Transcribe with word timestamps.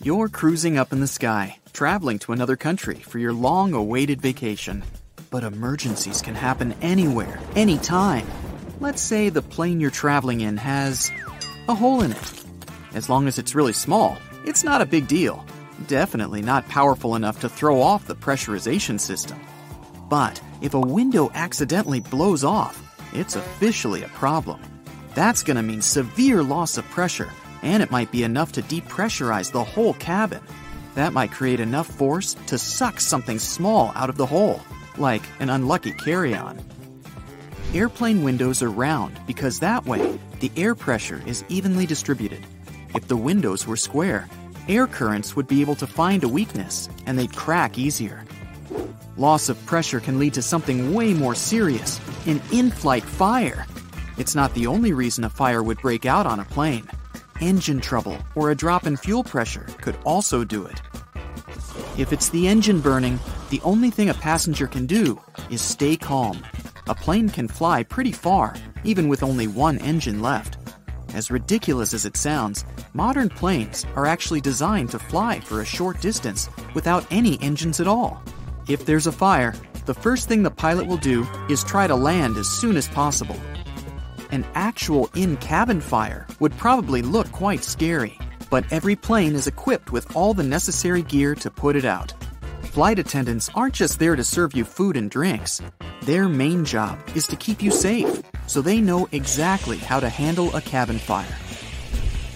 You're 0.00 0.28
cruising 0.28 0.78
up 0.78 0.92
in 0.92 1.00
the 1.00 1.08
sky, 1.08 1.56
traveling 1.72 2.20
to 2.20 2.32
another 2.32 2.54
country 2.54 2.94
for 3.00 3.18
your 3.18 3.32
long 3.32 3.72
awaited 3.72 4.22
vacation. 4.22 4.84
But 5.28 5.42
emergencies 5.42 6.22
can 6.22 6.36
happen 6.36 6.76
anywhere, 6.80 7.40
anytime. 7.56 8.24
Let's 8.78 9.02
say 9.02 9.28
the 9.28 9.42
plane 9.42 9.80
you're 9.80 9.90
traveling 9.90 10.40
in 10.40 10.56
has 10.56 11.10
a 11.68 11.74
hole 11.74 12.02
in 12.02 12.12
it. 12.12 12.44
As 12.94 13.08
long 13.08 13.26
as 13.26 13.40
it's 13.40 13.56
really 13.56 13.72
small, 13.72 14.16
it's 14.44 14.62
not 14.62 14.80
a 14.80 14.86
big 14.86 15.08
deal. 15.08 15.44
Definitely 15.88 16.42
not 16.42 16.68
powerful 16.68 17.16
enough 17.16 17.40
to 17.40 17.48
throw 17.48 17.82
off 17.82 18.06
the 18.06 18.14
pressurization 18.14 19.00
system. 19.00 19.40
But 20.08 20.40
if 20.62 20.74
a 20.74 20.80
window 20.80 21.28
accidentally 21.34 21.98
blows 21.98 22.44
off, 22.44 22.80
it's 23.12 23.34
officially 23.34 24.04
a 24.04 24.08
problem. 24.08 24.62
That's 25.16 25.42
going 25.42 25.56
to 25.56 25.62
mean 25.64 25.82
severe 25.82 26.44
loss 26.44 26.78
of 26.78 26.88
pressure, 26.90 27.30
and 27.62 27.82
it 27.82 27.90
might 27.90 28.10
be 28.10 28.22
enough 28.22 28.52
to 28.52 28.62
depressurize 28.62 29.52
the 29.52 29.64
whole 29.64 29.94
cabin. 29.94 30.40
That 30.94 31.12
might 31.12 31.30
create 31.30 31.60
enough 31.60 31.86
force 31.86 32.34
to 32.46 32.58
suck 32.58 33.00
something 33.00 33.38
small 33.38 33.92
out 33.94 34.10
of 34.10 34.16
the 34.16 34.26
hole, 34.26 34.60
like 34.96 35.22
an 35.40 35.50
unlucky 35.50 35.92
carry 35.92 36.34
on. 36.34 36.60
Airplane 37.74 38.22
windows 38.22 38.62
are 38.62 38.70
round 38.70 39.20
because 39.26 39.60
that 39.60 39.84
way 39.84 40.18
the 40.40 40.50
air 40.56 40.74
pressure 40.74 41.22
is 41.26 41.44
evenly 41.48 41.86
distributed. 41.86 42.44
If 42.94 43.08
the 43.08 43.16
windows 43.16 43.66
were 43.66 43.76
square, 43.76 44.28
air 44.68 44.86
currents 44.86 45.36
would 45.36 45.46
be 45.46 45.60
able 45.60 45.74
to 45.76 45.86
find 45.86 46.24
a 46.24 46.28
weakness 46.28 46.88
and 47.06 47.18
they'd 47.18 47.36
crack 47.36 47.78
easier. 47.78 48.24
Loss 49.16 49.48
of 49.48 49.66
pressure 49.66 50.00
can 50.00 50.18
lead 50.18 50.34
to 50.34 50.42
something 50.42 50.94
way 50.94 51.12
more 51.12 51.34
serious 51.34 52.00
an 52.26 52.40
in 52.52 52.70
flight 52.70 53.04
fire. 53.04 53.66
It's 54.16 54.34
not 54.34 54.54
the 54.54 54.66
only 54.66 54.92
reason 54.92 55.24
a 55.24 55.30
fire 55.30 55.62
would 55.62 55.78
break 55.78 56.06
out 56.06 56.26
on 56.26 56.40
a 56.40 56.44
plane. 56.44 56.88
Engine 57.40 57.80
trouble 57.80 58.18
or 58.34 58.50
a 58.50 58.54
drop 58.56 58.84
in 58.86 58.96
fuel 58.96 59.22
pressure 59.22 59.66
could 59.80 59.96
also 60.04 60.42
do 60.42 60.66
it. 60.66 60.82
If 61.96 62.12
it's 62.12 62.30
the 62.30 62.48
engine 62.48 62.80
burning, 62.80 63.20
the 63.50 63.60
only 63.62 63.90
thing 63.90 64.08
a 64.08 64.14
passenger 64.14 64.66
can 64.66 64.86
do 64.86 65.20
is 65.48 65.62
stay 65.62 65.96
calm. 65.96 66.44
A 66.88 66.94
plane 66.94 67.28
can 67.28 67.46
fly 67.46 67.84
pretty 67.84 68.10
far, 68.10 68.56
even 68.82 69.08
with 69.08 69.22
only 69.22 69.46
one 69.46 69.78
engine 69.78 70.20
left. 70.20 70.56
As 71.14 71.30
ridiculous 71.30 71.94
as 71.94 72.04
it 72.04 72.16
sounds, 72.16 72.64
modern 72.92 73.28
planes 73.28 73.86
are 73.94 74.06
actually 74.06 74.40
designed 74.40 74.90
to 74.90 74.98
fly 74.98 75.38
for 75.38 75.60
a 75.60 75.66
short 75.66 76.00
distance 76.00 76.48
without 76.74 77.06
any 77.10 77.40
engines 77.40 77.78
at 77.80 77.86
all. 77.86 78.20
If 78.68 78.84
there's 78.84 79.06
a 79.06 79.12
fire, 79.12 79.54
the 79.86 79.94
first 79.94 80.28
thing 80.28 80.42
the 80.42 80.50
pilot 80.50 80.86
will 80.86 80.98
do 80.98 81.26
is 81.48 81.62
try 81.62 81.86
to 81.86 81.94
land 81.94 82.36
as 82.36 82.48
soon 82.48 82.76
as 82.76 82.88
possible. 82.88 83.40
An 84.30 84.44
actual 84.54 85.08
in 85.14 85.38
cabin 85.38 85.80
fire 85.80 86.26
would 86.38 86.56
probably 86.58 87.00
look 87.00 87.32
quite 87.32 87.64
scary, 87.64 88.18
but 88.50 88.70
every 88.70 88.94
plane 88.94 89.34
is 89.34 89.46
equipped 89.46 89.90
with 89.90 90.14
all 90.14 90.34
the 90.34 90.42
necessary 90.42 91.02
gear 91.02 91.34
to 91.36 91.50
put 91.50 91.76
it 91.76 91.86
out. 91.86 92.12
Flight 92.62 92.98
attendants 92.98 93.48
aren't 93.54 93.74
just 93.74 93.98
there 93.98 94.16
to 94.16 94.24
serve 94.24 94.54
you 94.54 94.66
food 94.66 94.98
and 94.98 95.10
drinks. 95.10 95.62
Their 96.02 96.28
main 96.28 96.64
job 96.66 96.98
is 97.14 97.26
to 97.28 97.36
keep 97.36 97.62
you 97.62 97.70
safe, 97.70 98.22
so 98.46 98.60
they 98.60 98.82
know 98.82 99.08
exactly 99.12 99.78
how 99.78 99.98
to 99.98 100.08
handle 100.10 100.54
a 100.54 100.60
cabin 100.60 100.98
fire. 100.98 101.36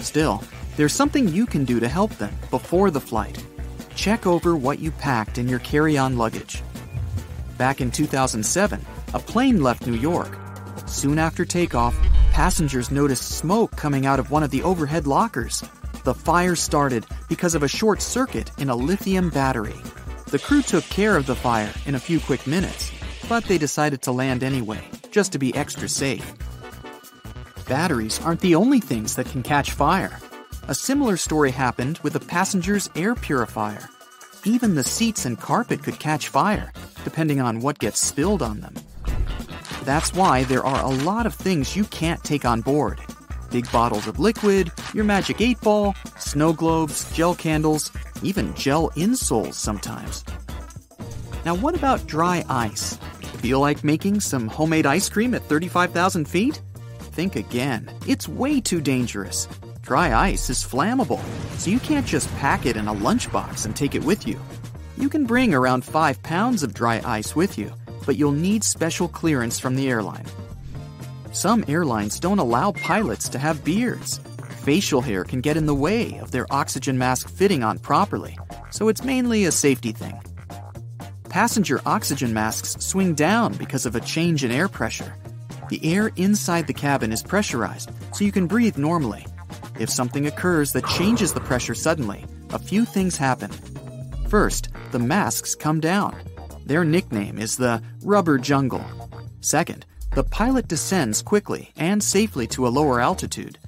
Still, 0.01 0.43
there's 0.77 0.95
something 0.95 1.29
you 1.29 1.45
can 1.45 1.67
do 1.67 1.79
to 1.79 1.89
help 1.89 2.11
them 2.17 2.35
before 2.51 2.91
the 2.91 3.01
flight. 3.01 3.45
Check 3.95 4.27
over 4.27 4.57
what 4.57 4.79
you 4.79 4.93
packed 4.93 5.37
in 5.37 5.47
your 5.47 5.59
carry 5.61 5.99
on 5.99 6.17
luggage. 6.17 6.63
Back 7.59 7.83
in 7.83 7.91
2007, 7.91 8.81
a 9.13 9.19
plane 9.19 9.63
left 9.63 9.87
New 9.87 9.93
York. 9.93 10.42
Soon 10.93 11.19
after 11.19 11.47
takeoff, 11.47 11.99
passengers 12.33 12.91
noticed 12.91 13.39
smoke 13.39 13.75
coming 13.77 14.05
out 14.05 14.21
of 14.21 14.31
one 14.31 14.43
of 14.43 14.51
the 14.51 14.63
overhead 14.63 15.07
lockers. 15.07 15.65
The 16.05 16.15
fire 16.15 16.55
started 16.55 17.07
because 17.31 17.55
of 17.55 17.63
a 17.63 17.69
short 17.69 18.03
circuit 18.03 18.51
in 18.59 18.69
a 18.69 18.77
lithium 18.77 19.31
battery. 19.31 19.75
The 20.27 20.39
crew 20.39 20.61
took 20.61 20.85
care 20.85 21.17
of 21.17 21.25
the 21.25 21.35
fire 21.35 21.73
in 21.87 21.95
a 21.95 21.99
few 21.99 22.21
quick 22.21 22.47
minutes, 22.47 22.93
but 23.27 23.45
they 23.45 23.57
decided 23.57 24.03
to 24.03 24.13
land 24.13 24.45
anyway, 24.45 24.87
just 25.11 25.33
to 25.33 25.39
be 25.39 25.57
extra 25.57 25.89
safe. 25.89 26.35
Batteries 27.67 28.21
aren't 28.21 28.41
the 28.41 28.55
only 28.55 28.79
things 28.79 29.17
that 29.17 29.27
can 29.27 29.43
catch 29.43 29.73
fire. 29.73 30.21
A 30.69 30.75
similar 30.75 31.17
story 31.17 31.53
happened 31.53 31.99
with 32.03 32.17
a 32.17 32.21
passenger's 32.21 32.91
air 32.95 33.15
purifier. 33.15 33.89
Even 34.45 34.75
the 34.75 34.85
seats 34.85 35.25
and 35.25 35.41
carpet 35.41 35.83
could 35.83 35.99
catch 35.99 36.29
fire, 36.29 36.71
depending 37.03 37.41
on 37.41 37.61
what 37.61 37.79
gets 37.79 37.99
spilled 37.99 38.43
on 38.43 38.61
them. 38.61 38.75
That's 39.85 40.15
why 40.15 40.45
there 40.45 40.65
are 40.65 40.85
a 40.85 40.95
lot 41.05 41.27
of 41.27 41.35
things 41.35 41.77
you 41.77 41.85
can't 41.85 42.23
take 42.23 42.45
on 42.45 42.61
board 42.61 43.01
big 43.53 43.71
bottles 43.71 44.07
of 44.09 44.19
liquid, 44.19 44.73
your 44.95 45.05
magic 45.05 45.41
8 45.41 45.61
ball, 45.61 45.95
snow 46.19 46.55
globes, 46.55 47.13
gel 47.13 47.35
candles, 47.35 47.93
even 48.23 48.55
gel 48.55 48.89
insoles 48.93 49.55
sometimes. 49.55 50.25
Now, 51.45 51.55
what 51.55 51.75
about 51.75 52.07
dry 52.07 52.45
ice? 52.49 52.97
Feel 53.43 53.61
like 53.61 53.85
making 53.85 54.21
some 54.21 54.49
homemade 54.49 54.87
ice 54.87 55.09
cream 55.09 55.35
at 55.35 55.43
35,000 55.45 56.27
feet? 56.27 56.63
Think 57.13 57.37
again. 57.37 57.91
It's 58.07 58.27
way 58.27 58.59
too 58.61 58.81
dangerous. 58.81 59.47
Dry 59.83 60.15
ice 60.15 60.49
is 60.49 60.65
flammable, 60.65 61.21
so 61.59 61.71
you 61.71 61.81
can't 61.81 62.07
just 62.07 62.35
pack 62.37 62.65
it 62.65 62.77
in 62.77 62.89
a 62.89 62.95
lunchbox 62.95 63.67
and 63.67 63.77
take 63.77 63.95
it 63.95 64.05
with 64.05 64.27
you. 64.27 64.41
You 64.97 65.11
can 65.11 65.27
bring 65.27 65.53
around 65.53 65.85
5 65.85 66.23
pounds 66.23 66.63
of 66.63 66.73
dry 66.73 67.03
ice 67.05 67.37
with 67.37 67.59
you, 67.59 67.71
but 68.05 68.17
you'll 68.17 68.33
need 68.33 68.65
special 68.65 69.09
clearance 69.09 69.59
from 69.59 69.77
the 69.77 69.89
airline. 69.89 70.27
Some 71.33 71.65
airlines 71.69 72.21
don't 72.21 72.39
allow 72.39 72.73
pilots 72.73 73.29
to 73.31 73.39
have 73.39 73.65
beards. 73.65 74.19
Facial 74.65 75.01
hair 75.01 75.25
can 75.25 75.41
get 75.41 75.57
in 75.57 75.67
the 75.67 75.75
way 75.75 76.19
of 76.19 76.31
their 76.31 76.47
oxygen 76.53 76.99
mask 76.99 77.29
fitting 77.29 77.63
on 77.65 77.79
properly, 77.79 78.39
so 78.71 78.89
it's 78.89 79.03
mainly 79.03 79.45
a 79.45 79.53
safety 79.53 79.93
thing. 79.93 80.21
Passenger 81.29 81.81
oxygen 81.87 82.35
masks 82.35 82.77
swing 82.85 83.15
down 83.15 83.55
because 83.55 83.87
of 83.87 83.97
a 83.97 84.01
change 84.01 84.45
in 84.45 84.51
air 84.51 84.69
pressure. 84.69 85.15
The 85.71 85.81
air 85.83 86.11
inside 86.17 86.67
the 86.67 86.75
cabin 86.75 87.11
is 87.11 87.23
pressurized, 87.23 87.91
so 88.13 88.25
you 88.25 88.33
can 88.33 88.47
breathe 88.47 88.77
normally. 88.77 89.25
If 89.79 89.89
something 89.89 90.27
occurs 90.27 90.73
that 90.75 90.87
changes 90.87 91.33
the 91.33 91.41
pressure 91.41 91.75
suddenly, 91.75 92.27
a 92.51 92.59
few 92.59 92.85
things 92.85 93.17
happen. 93.17 93.51
First, 94.29 94.69
the 94.91 94.99
masks 94.99 95.55
come 95.55 95.81
down. 95.81 96.15
Their 96.73 96.85
nickname 96.85 97.39
is 97.39 97.59
the 97.59 97.83
rubber 98.03 98.39
jungle. 98.39 98.83
Second, 99.43 99.85
the 100.15 100.25
pilot 100.25 100.69
descends 100.69 101.21
quickly 101.21 101.71
and 101.77 102.03
safely 102.03 102.47
to 102.47 102.67
a 102.67 102.73
lower 102.73 102.99
altitude. 102.99 103.59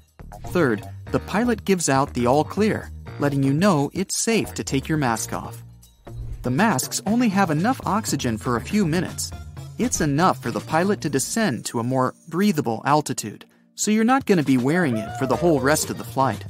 Third, 0.47 0.89
the 1.13 1.21
pilot 1.21 1.67
gives 1.67 1.91
out 1.91 2.15
the 2.15 2.27
all 2.27 2.45
clear, 2.45 2.91
letting 3.19 3.43
you 3.43 3.53
know 3.53 3.91
it's 3.93 4.19
safe 4.19 4.55
to 4.55 4.65
take 4.65 4.89
your 4.89 4.97
mask 4.97 5.35
off. 5.35 5.63
The 6.45 6.51
masks 6.51 7.03
only 7.05 7.29
have 7.29 7.51
enough 7.51 7.79
oxygen 7.85 8.39
for 8.39 8.57
a 8.57 8.63
few 8.63 8.87
minutes. 8.87 9.31
It's 9.77 10.01
enough 10.01 10.43
for 10.43 10.51
the 10.51 10.61
pilot 10.61 11.03
to 11.03 11.11
descend 11.11 11.67
to 11.67 11.81
a 11.81 11.85
more 11.85 12.15
breathable 12.29 12.81
altitude, 12.87 13.45
so 13.75 13.91
you're 13.91 14.05
not 14.05 14.25
going 14.25 14.39
to 14.39 14.53
be 14.53 14.57
wearing 14.57 14.97
it 14.97 15.15
for 15.19 15.27
the 15.27 15.37
whole 15.37 15.61
rest 15.61 15.91
of 15.91 15.99
the 15.99 16.05
flight. 16.05 16.43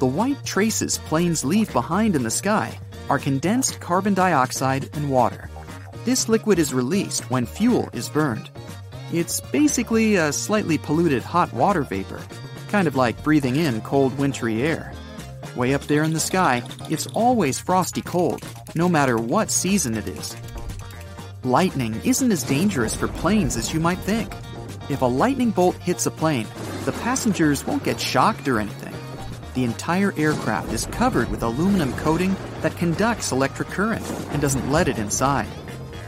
The 0.00 0.12
white 0.18 0.44
traces 0.44 0.98
planes 0.98 1.46
leave 1.46 1.72
behind 1.72 2.14
in 2.14 2.24
the 2.24 2.30
sky 2.30 2.78
are 3.10 3.18
condensed 3.18 3.80
carbon 3.80 4.14
dioxide 4.14 4.88
and 4.94 5.10
water. 5.10 5.50
This 6.04 6.28
liquid 6.28 6.58
is 6.58 6.72
released 6.72 7.30
when 7.30 7.44
fuel 7.44 7.90
is 7.92 8.08
burned. 8.08 8.48
It's 9.12 9.40
basically 9.40 10.14
a 10.14 10.32
slightly 10.32 10.78
polluted 10.78 11.22
hot 11.22 11.52
water 11.52 11.82
vapor, 11.82 12.22
kind 12.68 12.86
of 12.86 12.94
like 12.94 13.22
breathing 13.24 13.56
in 13.56 13.80
cold 13.82 14.16
wintry 14.16 14.62
air. 14.62 14.94
Way 15.56 15.74
up 15.74 15.82
there 15.82 16.04
in 16.04 16.12
the 16.12 16.20
sky, 16.20 16.62
it's 16.88 17.08
always 17.08 17.58
frosty 17.58 18.00
cold, 18.00 18.46
no 18.76 18.88
matter 18.88 19.18
what 19.18 19.50
season 19.50 19.96
it 19.96 20.06
is. 20.06 20.36
Lightning 21.42 22.00
isn't 22.04 22.30
as 22.30 22.44
dangerous 22.44 22.94
for 22.94 23.08
planes 23.08 23.56
as 23.56 23.74
you 23.74 23.80
might 23.80 23.98
think. 23.98 24.32
If 24.88 25.02
a 25.02 25.06
lightning 25.06 25.50
bolt 25.50 25.74
hits 25.76 26.06
a 26.06 26.10
plane, 26.10 26.46
the 26.84 26.92
passengers 26.92 27.66
won't 27.66 27.82
get 27.82 28.00
shocked 28.00 28.46
or 28.46 28.60
anything. 28.60 28.89
The 29.54 29.64
entire 29.64 30.14
aircraft 30.16 30.72
is 30.72 30.86
covered 30.86 31.28
with 31.30 31.42
aluminum 31.42 31.92
coating 31.94 32.36
that 32.60 32.76
conducts 32.76 33.32
electric 33.32 33.68
current 33.68 34.08
and 34.30 34.40
doesn't 34.40 34.70
let 34.70 34.86
it 34.86 34.98
inside. 34.98 35.48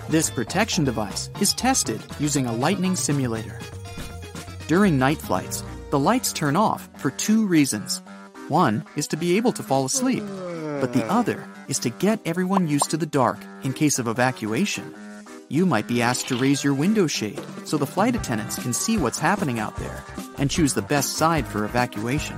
This 0.09 0.31
protection 0.31 0.85
device 0.85 1.29
is 1.41 1.53
tested 1.53 2.01
using 2.21 2.47
a 2.47 2.53
lightning 2.53 2.95
simulator. 2.95 3.59
During 4.69 4.99
night 4.99 5.19
flights, 5.19 5.65
the 5.91 5.99
lights 5.99 6.33
turn 6.33 6.55
off 6.55 6.89
for 6.99 7.11
two 7.11 7.47
reasons. 7.47 8.01
One 8.49 8.85
is 8.95 9.09
to 9.09 9.17
be 9.17 9.37
able 9.37 9.53
to 9.53 9.63
fall 9.63 9.85
asleep, 9.85 10.23
but 10.81 10.93
the 10.93 11.05
other 11.07 11.45
is 11.69 11.79
to 11.81 11.91
get 11.91 12.21
everyone 12.25 12.69
used 12.69 12.91
to 12.91 12.97
the 12.97 13.07
dark 13.07 13.39
in 13.65 13.73
case 13.73 13.99
of 13.99 14.07
evacuation. 14.07 14.95
You 15.49 15.67
might 15.67 15.89
be 15.89 16.01
asked 16.01 16.29
to 16.29 16.37
raise 16.37 16.63
your 16.63 16.75
window 16.75 17.07
shade 17.07 17.41
so 17.65 17.77
the 17.77 17.87
flight 17.87 18.15
attendants 18.15 18.59
can 18.59 18.73
see 18.73 18.97
what's 18.97 19.19
happening 19.19 19.59
out 19.59 19.77
there 19.77 20.05
and 20.39 20.51
choose 20.51 20.75
the 20.75 20.83
best 20.83 21.15
side 21.17 21.47
for 21.47 21.65
evacuation. 21.65 22.37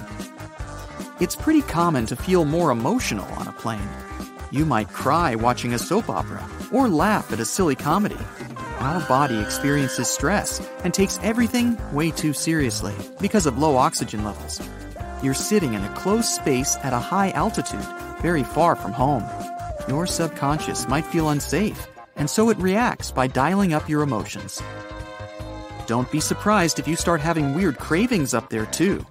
It's 1.20 1.37
pretty 1.37 1.62
common 1.62 2.06
to 2.06 2.16
feel 2.16 2.44
more 2.44 2.72
emotional 2.72 3.32
on 3.34 3.46
a 3.46 3.52
plane. 3.52 3.88
You 4.50 4.66
might 4.66 4.93
cry 4.93 5.37
watching 5.37 5.72
a 5.72 5.78
soap 5.78 6.11
opera 6.11 6.44
or 6.72 6.88
laugh 6.88 7.32
at 7.32 7.38
a 7.38 7.44
silly 7.44 7.76
comedy. 7.76 8.19
Our 8.81 9.00
body 9.06 9.38
experiences 9.38 10.08
stress 10.08 10.61
and 10.82 10.93
takes 10.93 11.20
everything 11.22 11.78
way 11.94 12.11
too 12.11 12.32
seriously 12.32 12.94
because 13.20 13.46
of 13.46 13.58
low 13.58 13.76
oxygen 13.76 14.25
levels. 14.25 14.61
You're 15.22 15.34
sitting 15.34 15.75
in 15.75 15.84
a 15.84 15.94
closed 15.94 16.26
space 16.26 16.76
at 16.82 16.93
a 16.93 16.99
high 16.99 17.31
altitude, 17.31 17.87
very 18.20 18.43
far 18.43 18.75
from 18.75 18.93
home. 18.93 19.25
Your 19.87 20.08
subconscious 20.08 20.88
might 20.88 21.06
feel 21.06 21.28
unsafe, 21.28 21.87
and 22.16 22.28
so 22.28 22.50
it 22.50 22.58
reacts 22.58 23.12
by 23.12 23.28
dialing 23.28 23.72
up 23.72 23.88
your 23.88 24.02
emotions. 24.02 24.61
Don't 25.87 26.11
be 26.11 26.20
surprised 26.20 26.81
if 26.81 26.88
you 26.88 26.96
start 26.96 27.20
having 27.20 27.55
weird 27.55 27.78
cravings 27.78 28.34
up 28.34 28.50
there, 28.50 28.66
too. 28.66 29.06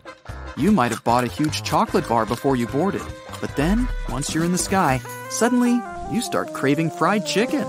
You 0.56 0.72
might 0.72 0.92
have 0.92 1.04
bought 1.04 1.24
a 1.24 1.28
huge 1.28 1.64
chocolate 1.64 2.08
bar 2.08 2.28
before 2.28 2.56
you 2.56 2.68
boarded, 2.68 3.02
but 3.42 3.56
then, 3.56 3.88
once 4.10 4.34
you're 4.34 4.44
in 4.44 4.52
the 4.52 4.58
sky, 4.60 5.02
suddenly 5.30 5.82
you 6.12 6.22
start 6.22 6.54
craving 6.54 6.92
fried 6.92 7.26
chicken. 7.26 7.64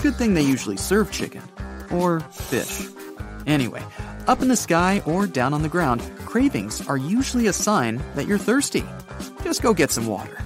Good 0.00 0.14
thing 0.14 0.32
they 0.32 0.42
usually 0.42 0.78
serve 0.78 1.10
chicken. 1.10 1.42
Or 1.92 2.20
fish. 2.20 2.86
Anyway, 3.46 3.82
up 4.26 4.40
in 4.40 4.48
the 4.48 4.56
sky 4.56 5.02
or 5.04 5.26
down 5.26 5.52
on 5.52 5.60
the 5.60 5.68
ground, 5.68 6.00
cravings 6.24 6.86
are 6.88 6.96
usually 6.96 7.46
a 7.46 7.52
sign 7.52 8.02
that 8.14 8.26
you're 8.26 8.38
thirsty. 8.38 8.84
Just 9.42 9.60
go 9.60 9.74
get 9.74 9.90
some 9.90 10.06
water. 10.06 10.38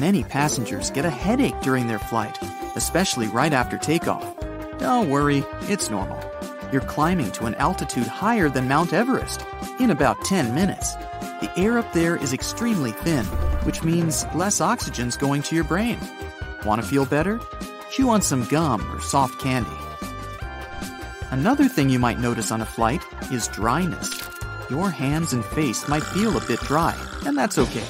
Many 0.00 0.24
passengers 0.24 0.90
get 0.90 1.04
a 1.04 1.10
headache 1.10 1.60
during 1.62 1.86
their 1.86 2.00
flight, 2.00 2.36
especially 2.74 3.28
right 3.28 3.52
after 3.52 3.78
takeoff. 3.78 4.34
Don't 4.78 5.10
worry, 5.10 5.44
it's 5.62 5.90
normal. 5.90 6.25
You're 6.72 6.82
climbing 6.82 7.30
to 7.32 7.46
an 7.46 7.54
altitude 7.56 8.06
higher 8.06 8.48
than 8.48 8.66
Mount 8.66 8.92
Everest 8.92 9.44
in 9.78 9.90
about 9.90 10.24
10 10.24 10.54
minutes. 10.54 10.94
The 11.40 11.50
air 11.56 11.78
up 11.78 11.92
there 11.92 12.16
is 12.16 12.32
extremely 12.32 12.92
thin, 12.92 13.24
which 13.64 13.84
means 13.84 14.26
less 14.34 14.60
oxygen's 14.60 15.16
going 15.16 15.42
to 15.42 15.54
your 15.54 15.64
brain. 15.64 15.98
Want 16.64 16.82
to 16.82 16.88
feel 16.88 17.06
better? 17.06 17.40
Chew 17.92 18.10
on 18.10 18.20
some 18.20 18.44
gum 18.46 18.82
or 18.92 19.00
soft 19.00 19.40
candy. 19.40 19.70
Another 21.30 21.68
thing 21.68 21.88
you 21.88 22.00
might 22.00 22.18
notice 22.18 22.50
on 22.50 22.60
a 22.60 22.66
flight 22.66 23.02
is 23.30 23.48
dryness. 23.48 24.20
Your 24.68 24.90
hands 24.90 25.32
and 25.32 25.44
face 25.44 25.86
might 25.88 26.02
feel 26.02 26.36
a 26.36 26.46
bit 26.46 26.58
dry, 26.60 26.96
and 27.24 27.38
that's 27.38 27.58
okay. 27.58 27.86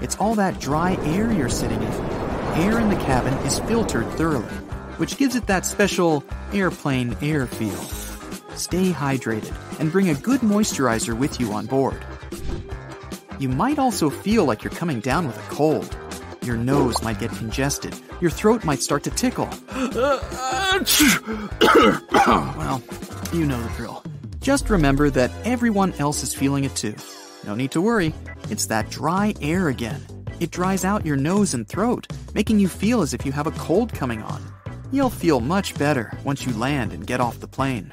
It's 0.00 0.16
all 0.16 0.34
that 0.36 0.58
dry 0.58 0.96
air 1.02 1.30
you're 1.30 1.50
sitting 1.50 1.82
in. 1.82 1.92
Air 2.62 2.80
in 2.80 2.88
the 2.88 2.96
cabin 2.96 3.34
is 3.46 3.58
filtered 3.60 4.08
thoroughly, 4.12 4.54
which 4.96 5.18
gives 5.18 5.36
it 5.36 5.46
that 5.48 5.66
special 5.66 6.24
airplane 6.52 7.14
air 7.20 7.46
feel. 7.46 8.05
Stay 8.56 8.90
hydrated 8.90 9.54
and 9.78 9.92
bring 9.92 10.08
a 10.08 10.14
good 10.14 10.40
moisturizer 10.40 11.16
with 11.16 11.38
you 11.38 11.52
on 11.52 11.66
board. 11.66 12.04
You 13.38 13.50
might 13.50 13.78
also 13.78 14.08
feel 14.08 14.46
like 14.46 14.64
you're 14.64 14.70
coming 14.70 15.00
down 15.00 15.26
with 15.26 15.36
a 15.36 15.54
cold. 15.54 15.94
Your 16.42 16.56
nose 16.56 17.02
might 17.02 17.20
get 17.20 17.30
congested. 17.32 17.94
Your 18.20 18.30
throat 18.30 18.64
might 18.64 18.82
start 18.82 19.02
to 19.04 19.10
tickle. 19.10 19.48
well, 22.14 22.82
you 23.32 23.44
know 23.44 23.60
the 23.60 23.72
drill. 23.76 24.02
Just 24.40 24.70
remember 24.70 25.10
that 25.10 25.30
everyone 25.44 25.92
else 25.94 26.22
is 26.22 26.34
feeling 26.34 26.64
it 26.64 26.74
too. 26.74 26.94
No 27.44 27.54
need 27.54 27.72
to 27.72 27.82
worry. 27.82 28.14
It's 28.48 28.66
that 28.66 28.88
dry 28.90 29.34
air 29.42 29.68
again. 29.68 30.02
It 30.40 30.50
dries 30.50 30.84
out 30.84 31.04
your 31.04 31.16
nose 31.16 31.52
and 31.52 31.68
throat, 31.68 32.06
making 32.34 32.58
you 32.60 32.68
feel 32.68 33.02
as 33.02 33.12
if 33.12 33.26
you 33.26 33.32
have 33.32 33.46
a 33.46 33.52
cold 33.52 33.92
coming 33.92 34.22
on. 34.22 34.42
You'll 34.92 35.10
feel 35.10 35.40
much 35.40 35.74
better 35.74 36.16
once 36.24 36.46
you 36.46 36.54
land 36.54 36.92
and 36.92 37.06
get 37.06 37.20
off 37.20 37.40
the 37.40 37.48
plane. 37.48 37.92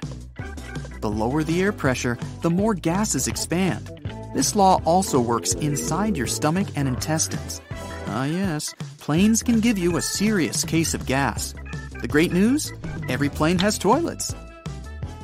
The 1.03 1.09
lower 1.09 1.43
the 1.43 1.61
air 1.61 1.73
pressure, 1.73 2.17
the 2.43 2.49
more 2.49 2.73
gases 2.73 3.27
expand. 3.27 3.91
This 4.33 4.55
law 4.55 4.81
also 4.85 5.19
works 5.19 5.53
inside 5.55 6.15
your 6.15 6.27
stomach 6.27 6.67
and 6.77 6.87
intestines. 6.87 7.59
Ah, 8.07 8.23
yes, 8.23 8.73
planes 8.99 9.43
can 9.43 9.59
give 9.59 9.77
you 9.77 9.97
a 9.97 10.01
serious 10.01 10.63
case 10.63 10.93
of 10.93 11.05
gas. 11.05 11.55
The 11.99 12.07
great 12.07 12.31
news? 12.31 12.71
Every 13.09 13.27
plane 13.27 13.59
has 13.59 13.77
toilets. 13.77 14.33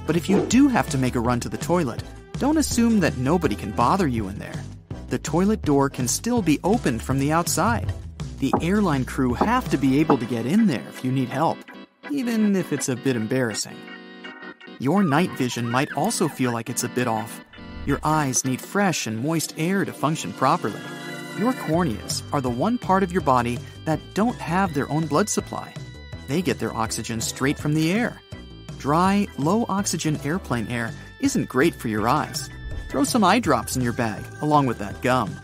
But 0.05 0.17
if 0.17 0.27
you 0.27 0.45
do 0.47 0.67
have 0.67 0.89
to 0.89 0.97
make 0.97 1.15
a 1.15 1.21
run 1.21 1.39
to 1.39 1.49
the 1.49 1.57
toilet, 1.57 2.03
don't 2.33 2.57
assume 2.57 2.99
that 2.99 3.15
nobody 3.15 3.55
can 3.55 3.71
bother 3.71 4.05
you 4.05 4.27
in 4.27 4.37
there. 4.37 4.61
The 5.07 5.19
toilet 5.19 5.61
door 5.61 5.89
can 5.89 6.09
still 6.09 6.41
be 6.41 6.59
opened 6.65 7.01
from 7.01 7.19
the 7.19 7.31
outside. 7.31 7.93
The 8.39 8.53
airline 8.61 9.05
crew 9.05 9.33
have 9.33 9.69
to 9.69 9.77
be 9.77 10.01
able 10.01 10.17
to 10.17 10.25
get 10.25 10.45
in 10.45 10.67
there 10.67 10.85
if 10.89 11.05
you 11.05 11.11
need 11.13 11.29
help, 11.29 11.57
even 12.11 12.57
if 12.57 12.73
it's 12.73 12.89
a 12.89 12.97
bit 12.97 13.15
embarrassing. 13.15 13.77
Your 14.81 15.03
night 15.03 15.31
vision 15.31 15.69
might 15.69 15.91
also 15.91 16.29
feel 16.29 16.53
like 16.53 16.69
it's 16.69 16.85
a 16.85 16.89
bit 16.89 17.05
off. 17.05 17.43
Your 17.85 17.99
eyes 18.01 18.45
need 18.45 18.61
fresh 18.61 19.07
and 19.07 19.21
moist 19.21 19.53
air 19.57 19.83
to 19.83 19.91
function 19.91 20.31
properly. 20.31 20.79
Your 21.37 21.51
corneas 21.51 22.23
are 22.31 22.39
the 22.39 22.49
one 22.49 22.77
part 22.77 23.03
of 23.03 23.11
your 23.11 23.21
body 23.21 23.59
that 23.83 23.99
don't 24.13 24.37
have 24.37 24.73
their 24.73 24.89
own 24.89 25.05
blood 25.05 25.27
supply. 25.27 25.73
They 26.29 26.41
get 26.41 26.59
their 26.59 26.73
oxygen 26.73 27.19
straight 27.19 27.59
from 27.59 27.73
the 27.73 27.91
air. 27.91 28.21
Dry, 28.77 29.27
low 29.37 29.65
oxygen 29.67 30.17
airplane 30.23 30.67
air 30.69 30.93
isn't 31.19 31.49
great 31.49 31.75
for 31.75 31.89
your 31.89 32.07
eyes. 32.07 32.49
Throw 32.87 33.03
some 33.03 33.25
eye 33.25 33.39
drops 33.39 33.75
in 33.75 33.81
your 33.81 33.91
bag, 33.91 34.23
along 34.41 34.67
with 34.67 34.77
that 34.77 35.01
gum. 35.01 35.37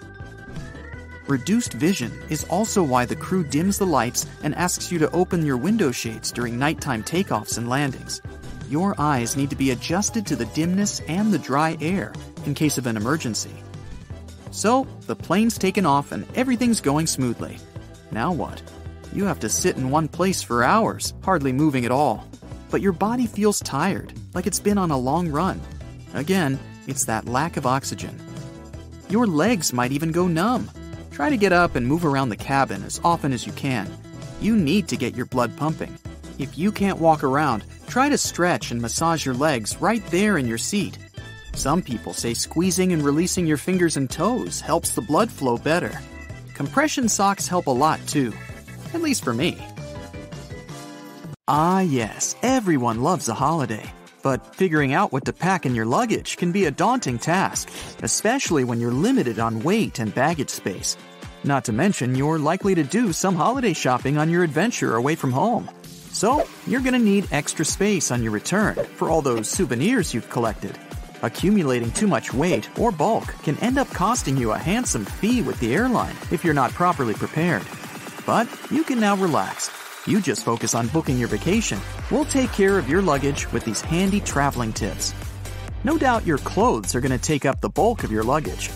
Reduced 1.28 1.74
vision 1.74 2.12
is 2.30 2.46
also 2.46 2.82
why 2.82 3.06
the 3.06 3.18
crew 3.18 3.44
dims 3.44 3.80
the 3.80 3.86
lights 3.86 4.28
and 4.44 4.56
asks 4.56 4.94
you 4.94 5.00
to 5.00 5.12
open 5.12 5.46
your 5.46 5.58
window 5.58 5.92
shades 5.92 6.32
during 6.32 6.58
nighttime 6.58 7.04
takeoffs 7.04 7.58
and 7.58 7.68
landings. 7.68 8.22
Your 8.70 8.96
eyes 8.98 9.38
need 9.38 9.50
to 9.52 9.56
be 9.56 9.72
adjusted 9.72 10.26
to 10.26 10.36
the 10.36 10.46
dimness 10.48 11.00
and 11.08 11.32
the 11.32 11.40
dry 11.40 11.78
air 11.82 12.14
in 12.46 12.54
case 12.54 12.78
of 12.78 12.88
an 12.88 12.98
emergency. 12.98 13.54
So, 14.52 14.88
the 15.06 15.16
plane's 15.16 15.58
taken 15.58 15.86
off 15.86 16.12
and 16.12 16.26
everything's 16.36 16.82
going 16.82 17.08
smoothly. 17.08 17.58
Now 18.12 18.32
what? 18.32 18.62
You 19.14 19.26
have 19.26 19.40
to 19.42 19.50
sit 19.50 19.78
in 19.78 19.92
one 19.92 20.08
place 20.08 20.42
for 20.42 20.64
hours, 20.64 21.14
hardly 21.24 21.52
moving 21.52 21.86
at 21.86 21.92
all. 21.92 22.28
But 22.72 22.82
your 22.82 22.92
body 22.92 23.28
feels 23.28 23.60
tired, 23.60 24.14
like 24.34 24.48
it's 24.48 24.60
been 24.60 24.78
on 24.78 24.92
a 24.92 24.98
long 24.98 25.30
run. 25.30 25.62
Again, 26.14 26.60
it's 26.88 27.06
that 27.06 27.28
lack 27.28 27.58
of 27.58 27.66
oxygen. 27.66 28.20
Your 29.10 29.28
legs 29.28 29.74
might 29.74 29.92
even 29.92 30.12
go 30.12 30.28
numb. 30.28 30.72
Try 31.12 31.30
to 31.30 31.38
get 31.38 31.54
up 31.54 31.76
and 31.76 31.88
move 31.88 32.06
around 32.06 32.30
the 32.30 32.36
cabin 32.36 32.84
as 32.84 33.00
often 33.04 33.32
as 33.32 33.46
you 33.46 33.54
can. 33.54 33.90
You 34.42 34.56
need 34.56 34.88
to 34.90 34.98
get 34.98 35.16
your 35.16 35.28
blood 35.28 35.56
pumping. 35.56 35.98
If 36.40 36.58
you 36.58 36.72
can't 36.72 37.00
walk 37.00 37.24
around, 37.24 37.64
try 37.88 38.10
to 38.10 38.18
stretch 38.18 38.72
and 38.72 38.82
massage 38.82 39.26
your 39.26 39.36
legs 39.36 39.80
right 39.82 40.06
there 40.08 40.38
in 40.38 40.48
your 40.48 40.58
seat. 40.58 40.98
Some 41.54 41.82
people 41.82 42.14
say 42.14 42.34
squeezing 42.34 42.92
and 42.94 43.04
releasing 43.04 43.48
your 43.48 43.58
fingers 43.58 43.98
and 43.98 44.10
toes 44.10 44.62
helps 44.62 44.92
the 44.92 45.02
blood 45.02 45.32
flow 45.32 45.58
better. 45.58 45.98
Compression 46.54 47.08
socks 47.10 47.48
help 47.48 47.68
a 47.68 47.72
lot 47.72 48.00
too, 48.08 48.34
at 48.94 49.02
least 49.02 49.24
for 49.24 49.34
me. 49.34 49.58
Ah, 51.48 51.82
yes, 51.82 52.36
everyone 52.42 53.04
loves 53.04 53.30
a 53.30 53.34
holiday. 53.34 53.94
But 54.24 54.56
figuring 54.56 54.94
out 54.94 55.12
what 55.12 55.26
to 55.26 55.34
pack 55.34 55.68
in 55.68 55.76
your 55.76 55.86
luggage 55.86 56.38
can 56.38 56.52
be 56.52 56.66
a 56.66 56.72
daunting 56.72 57.20
task, 57.20 57.70
especially 58.02 58.64
when 58.64 58.82
you're 58.82 58.92
limited 58.92 59.38
on 59.38 59.62
weight 59.62 60.00
and 60.00 60.16
baggage 60.16 60.50
space. 60.50 60.98
Not 61.44 61.64
to 61.66 61.72
mention, 61.72 62.16
you're 62.16 62.40
likely 62.40 62.74
to 62.74 62.84
do 62.84 63.14
some 63.14 63.36
holiday 63.36 63.74
shopping 63.74 64.18
on 64.18 64.32
your 64.32 64.44
adventure 64.44 64.96
away 64.96 65.14
from 65.14 65.32
home. 65.32 65.70
So, 66.16 66.48
you're 66.66 66.80
gonna 66.80 66.98
need 66.98 67.28
extra 67.34 67.66
space 67.66 68.10
on 68.10 68.24
your 68.24 68.32
return 68.32 68.76
for 68.96 69.10
all 69.10 69.22
those 69.22 69.50
souvenirs 69.50 70.14
you've 70.14 70.30
collected. 70.30 70.80
Accumulating 71.24 71.92
too 71.92 72.08
much 72.08 72.34
weight 72.34 72.70
or 72.80 72.90
bulk 72.90 73.26
can 73.44 73.58
end 73.58 73.78
up 73.78 73.90
costing 73.90 74.38
you 74.38 74.54
a 74.54 74.58
handsome 74.58 75.04
fee 75.04 75.42
with 75.42 75.60
the 75.60 75.76
airline 75.76 76.16
if 76.32 76.46
you're 76.46 76.54
not 76.54 76.72
properly 76.72 77.16
prepared. 77.16 77.64
But 78.26 78.48
you 78.72 78.84
can 78.84 78.98
now 78.98 79.18
relax. 79.18 79.70
You 80.08 80.22
just 80.22 80.46
focus 80.46 80.74
on 80.74 80.88
booking 80.88 81.18
your 81.18 81.28
vacation. 81.28 81.82
We'll 82.10 82.24
take 82.24 82.54
care 82.54 82.80
of 82.80 82.88
your 82.88 83.02
luggage 83.02 83.52
with 83.52 83.66
these 83.66 83.82
handy 83.82 84.22
traveling 84.22 84.72
tips. 84.72 85.14
No 85.84 85.98
doubt 85.98 86.26
your 86.26 86.38
clothes 86.38 86.96
are 86.96 87.02
going 87.02 87.12
to 87.12 87.28
take 87.28 87.44
up 87.44 87.60
the 87.60 87.68
bulk 87.68 88.06
of 88.06 88.12
your 88.14 88.24
luggage. 88.24 88.70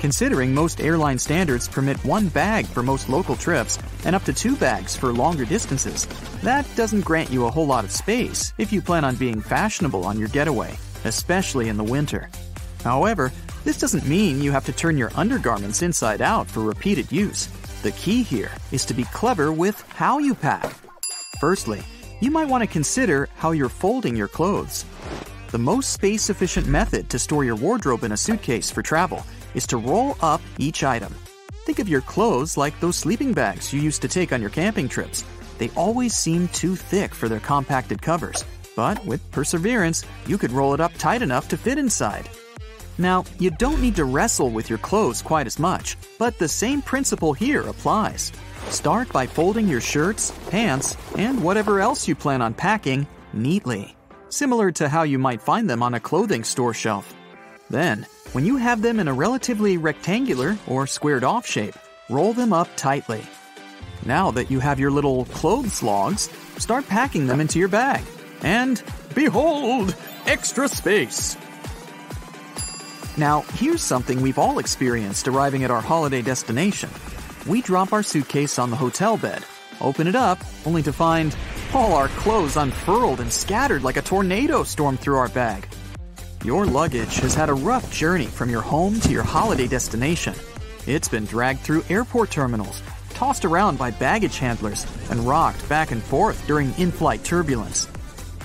Considering 0.00 0.54
most 0.54 0.80
airline 0.80 1.18
standards 1.18 1.68
permit 1.68 2.02
one 2.04 2.28
bag 2.28 2.66
for 2.66 2.82
most 2.82 3.08
local 3.08 3.36
trips 3.36 3.78
and 4.04 4.14
up 4.14 4.24
to 4.24 4.32
two 4.32 4.56
bags 4.56 4.96
for 4.96 5.12
longer 5.12 5.44
distances, 5.44 6.06
that 6.42 6.66
doesn't 6.76 7.04
grant 7.04 7.30
you 7.30 7.46
a 7.46 7.50
whole 7.50 7.66
lot 7.66 7.84
of 7.84 7.90
space 7.90 8.52
if 8.58 8.72
you 8.72 8.80
plan 8.80 9.04
on 9.04 9.16
being 9.16 9.40
fashionable 9.40 10.04
on 10.04 10.18
your 10.18 10.28
getaway 10.28 10.76
especially 11.04 11.68
in 11.68 11.76
the 11.76 11.84
winter. 11.84 12.30
However, 12.82 13.32
this 13.64 13.78
doesn't 13.78 14.06
mean 14.06 14.40
you 14.40 14.52
have 14.52 14.64
to 14.66 14.72
turn 14.72 14.98
your 14.98 15.10
undergarments 15.14 15.82
inside 15.82 16.22
out 16.22 16.46
for 16.46 16.60
repeated 16.60 17.10
use. 17.10 17.46
The 17.82 17.92
key 17.92 18.22
here 18.22 18.50
is 18.72 18.84
to 18.86 18.94
be 18.94 19.04
clever 19.04 19.52
with 19.52 19.80
how 19.92 20.18
you 20.18 20.34
pack. 20.34 20.72
Firstly, 21.40 21.82
you 22.20 22.30
might 22.30 22.48
want 22.48 22.62
to 22.62 22.66
consider 22.66 23.28
how 23.36 23.52
you're 23.52 23.68
folding 23.68 24.16
your 24.16 24.28
clothes. 24.28 24.84
The 25.50 25.58
most 25.58 25.92
space 25.92 26.30
efficient 26.30 26.66
method 26.66 27.08
to 27.10 27.18
store 27.18 27.44
your 27.44 27.56
wardrobe 27.56 28.04
in 28.04 28.12
a 28.12 28.16
suitcase 28.16 28.70
for 28.70 28.82
travel 28.82 29.24
is 29.54 29.66
to 29.68 29.76
roll 29.76 30.16
up 30.20 30.40
each 30.58 30.84
item. 30.84 31.14
Think 31.64 31.78
of 31.78 31.88
your 31.88 32.00
clothes 32.00 32.56
like 32.56 32.78
those 32.80 32.96
sleeping 32.96 33.32
bags 33.32 33.72
you 33.72 33.80
used 33.80 34.02
to 34.02 34.08
take 34.08 34.32
on 34.32 34.40
your 34.40 34.50
camping 34.50 34.88
trips. 34.88 35.24
They 35.58 35.70
always 35.76 36.14
seem 36.14 36.48
too 36.48 36.76
thick 36.76 37.14
for 37.14 37.28
their 37.28 37.40
compacted 37.40 38.00
covers, 38.00 38.44
but 38.76 39.04
with 39.04 39.30
perseverance, 39.32 40.04
you 40.26 40.38
could 40.38 40.52
roll 40.52 40.72
it 40.72 40.80
up 40.80 40.92
tight 40.98 41.20
enough 41.20 41.48
to 41.48 41.56
fit 41.56 41.78
inside. 41.78 42.28
Now, 42.96 43.24
you 43.38 43.50
don't 43.50 43.80
need 43.80 43.96
to 43.96 44.04
wrestle 44.04 44.50
with 44.50 44.68
your 44.68 44.78
clothes 44.78 45.22
quite 45.22 45.46
as 45.46 45.58
much, 45.58 45.96
but 46.18 46.38
the 46.38 46.48
same 46.48 46.82
principle 46.82 47.32
here 47.32 47.62
applies. 47.62 48.32
Start 48.70 49.12
by 49.12 49.26
folding 49.26 49.68
your 49.68 49.80
shirts, 49.80 50.32
pants, 50.50 50.96
and 51.16 51.42
whatever 51.42 51.80
else 51.80 52.08
you 52.08 52.14
plan 52.14 52.42
on 52.42 52.54
packing 52.54 53.06
neatly, 53.32 53.96
similar 54.30 54.70
to 54.72 54.88
how 54.88 55.02
you 55.02 55.18
might 55.18 55.42
find 55.42 55.68
them 55.68 55.82
on 55.82 55.94
a 55.94 56.00
clothing 56.00 56.44
store 56.44 56.74
shelf. 56.74 57.14
Then, 57.70 58.06
when 58.32 58.46
you 58.46 58.56
have 58.56 58.82
them 58.82 59.00
in 59.00 59.08
a 59.08 59.12
relatively 59.12 59.76
rectangular 59.76 60.56
or 60.66 60.86
squared 60.86 61.24
off 61.24 61.46
shape, 61.46 61.74
roll 62.08 62.32
them 62.32 62.52
up 62.52 62.68
tightly. 62.76 63.22
Now 64.06 64.30
that 64.30 64.50
you 64.50 64.60
have 64.60 64.80
your 64.80 64.90
little 64.90 65.26
clothes 65.26 65.82
logs, 65.82 66.30
start 66.56 66.86
packing 66.86 67.26
them 67.26 67.40
into 67.40 67.58
your 67.58 67.68
bag. 67.68 68.02
And 68.42 68.82
behold, 69.14 69.94
extra 70.26 70.68
space! 70.68 71.36
Now, 73.18 73.40
here's 73.54 73.82
something 73.82 74.22
we've 74.22 74.38
all 74.38 74.60
experienced 74.60 75.26
arriving 75.26 75.64
at 75.64 75.72
our 75.72 75.80
holiday 75.80 76.22
destination. 76.22 76.88
We 77.48 77.62
drop 77.62 77.92
our 77.92 78.04
suitcase 78.04 78.60
on 78.60 78.70
the 78.70 78.76
hotel 78.76 79.16
bed, 79.16 79.44
open 79.80 80.06
it 80.06 80.14
up, 80.14 80.38
only 80.64 80.82
to 80.84 80.92
find 80.92 81.36
all 81.74 81.94
our 81.94 82.08
clothes 82.08 82.56
unfurled 82.56 83.20
and 83.20 83.32
scattered 83.32 83.82
like 83.82 83.96
a 83.96 84.02
tornado 84.02 84.62
stormed 84.62 85.00
through 85.00 85.16
our 85.16 85.28
bag. 85.28 85.66
Your 86.44 86.66
luggage 86.66 87.16
has 87.16 87.34
had 87.34 87.48
a 87.48 87.54
rough 87.54 87.92
journey 87.92 88.26
from 88.26 88.48
your 88.48 88.60
home 88.62 89.00
to 89.00 89.10
your 89.10 89.24
holiday 89.24 89.66
destination. 89.66 90.34
It's 90.86 91.08
been 91.08 91.24
dragged 91.24 91.60
through 91.60 91.82
airport 91.90 92.30
terminals, 92.30 92.80
tossed 93.10 93.44
around 93.44 93.76
by 93.76 93.90
baggage 93.90 94.38
handlers, 94.38 94.86
and 95.10 95.26
rocked 95.26 95.68
back 95.68 95.90
and 95.90 96.00
forth 96.00 96.46
during 96.46 96.72
in 96.74 96.92
flight 96.92 97.24
turbulence. 97.24 97.88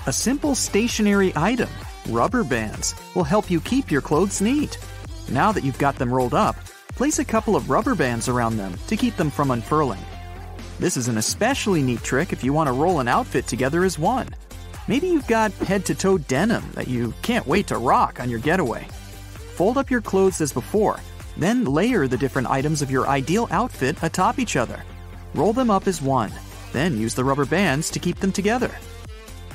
A 0.08 0.12
simple 0.12 0.56
stationary 0.56 1.32
item, 1.36 1.68
rubber 2.08 2.42
bands, 2.42 2.96
will 3.14 3.22
help 3.22 3.48
you 3.48 3.60
keep 3.60 3.92
your 3.92 4.02
clothes 4.02 4.40
neat. 4.40 4.76
Now 5.30 5.52
that 5.52 5.62
you've 5.62 5.78
got 5.78 5.94
them 5.94 6.12
rolled 6.12 6.34
up, 6.34 6.56
place 6.96 7.20
a 7.20 7.24
couple 7.24 7.54
of 7.54 7.70
rubber 7.70 7.94
bands 7.94 8.28
around 8.28 8.56
them 8.56 8.74
to 8.88 8.96
keep 8.96 9.16
them 9.16 9.30
from 9.30 9.52
unfurling. 9.52 10.04
This 10.80 10.96
is 10.96 11.06
an 11.06 11.18
especially 11.18 11.80
neat 11.80 12.02
trick 12.02 12.32
if 12.32 12.42
you 12.42 12.52
want 12.52 12.66
to 12.66 12.72
roll 12.72 12.98
an 12.98 13.06
outfit 13.06 13.46
together 13.46 13.84
as 13.84 14.00
one. 14.00 14.28
Maybe 14.86 15.08
you've 15.08 15.26
got 15.26 15.52
head 15.52 15.86
to 15.86 15.94
toe 15.94 16.18
denim 16.18 16.64
that 16.74 16.88
you 16.88 17.14
can't 17.22 17.46
wait 17.46 17.68
to 17.68 17.78
rock 17.78 18.20
on 18.20 18.28
your 18.28 18.38
getaway. 18.38 18.86
Fold 19.54 19.78
up 19.78 19.90
your 19.90 20.02
clothes 20.02 20.40
as 20.42 20.52
before, 20.52 21.00
then 21.38 21.64
layer 21.64 22.06
the 22.06 22.18
different 22.18 22.50
items 22.50 22.82
of 22.82 22.90
your 22.90 23.08
ideal 23.08 23.48
outfit 23.50 23.96
atop 24.02 24.38
each 24.38 24.56
other. 24.56 24.82
Roll 25.34 25.54
them 25.54 25.70
up 25.70 25.86
as 25.86 26.02
one, 26.02 26.30
then 26.72 26.98
use 26.98 27.14
the 27.14 27.24
rubber 27.24 27.46
bands 27.46 27.88
to 27.90 27.98
keep 27.98 28.20
them 28.20 28.30
together. 28.30 28.70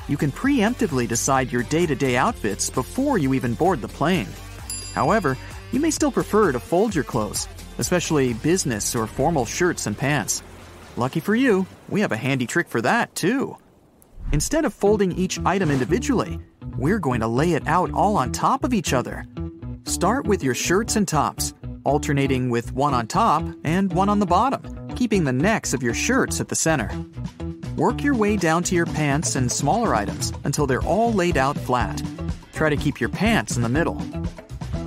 You 0.08 0.16
can 0.16 0.32
preemptively 0.32 1.06
decide 1.06 1.52
your 1.52 1.62
day 1.62 1.86
to 1.86 1.94
day 1.94 2.16
outfits 2.16 2.68
before 2.68 3.16
you 3.16 3.32
even 3.34 3.54
board 3.54 3.80
the 3.80 3.88
plane. 3.88 4.28
However, 4.94 5.38
you 5.70 5.78
may 5.78 5.92
still 5.92 6.10
prefer 6.10 6.50
to 6.50 6.58
fold 6.58 6.92
your 6.92 7.04
clothes, 7.04 7.46
especially 7.78 8.34
business 8.34 8.96
or 8.96 9.06
formal 9.06 9.46
shirts 9.46 9.86
and 9.86 9.96
pants. 9.96 10.42
Lucky 10.96 11.20
for 11.20 11.36
you, 11.36 11.66
we 11.88 12.00
have 12.00 12.10
a 12.10 12.16
handy 12.16 12.48
trick 12.48 12.68
for 12.68 12.82
that 12.82 13.14
too. 13.14 13.56
Instead 14.32 14.64
of 14.64 14.72
folding 14.72 15.10
each 15.12 15.40
item 15.44 15.70
individually, 15.70 16.38
we're 16.76 17.00
going 17.00 17.20
to 17.20 17.26
lay 17.26 17.54
it 17.54 17.66
out 17.66 17.90
all 17.92 18.16
on 18.16 18.30
top 18.30 18.62
of 18.62 18.72
each 18.72 18.92
other. 18.92 19.26
Start 19.84 20.26
with 20.26 20.42
your 20.42 20.54
shirts 20.54 20.94
and 20.94 21.08
tops, 21.08 21.52
alternating 21.84 22.48
with 22.48 22.72
one 22.72 22.94
on 22.94 23.08
top 23.08 23.42
and 23.64 23.92
one 23.92 24.08
on 24.08 24.20
the 24.20 24.26
bottom, 24.26 24.88
keeping 24.94 25.24
the 25.24 25.32
necks 25.32 25.74
of 25.74 25.82
your 25.82 25.94
shirts 25.94 26.40
at 26.40 26.48
the 26.48 26.54
center. 26.54 26.90
Work 27.76 28.04
your 28.04 28.14
way 28.14 28.36
down 28.36 28.62
to 28.64 28.74
your 28.74 28.86
pants 28.86 29.34
and 29.34 29.50
smaller 29.50 29.94
items 29.96 30.32
until 30.44 30.66
they're 30.66 30.82
all 30.82 31.12
laid 31.12 31.36
out 31.36 31.58
flat. 31.58 32.00
Try 32.52 32.70
to 32.70 32.76
keep 32.76 33.00
your 33.00 33.08
pants 33.08 33.56
in 33.56 33.62
the 33.62 33.68
middle. 33.68 33.98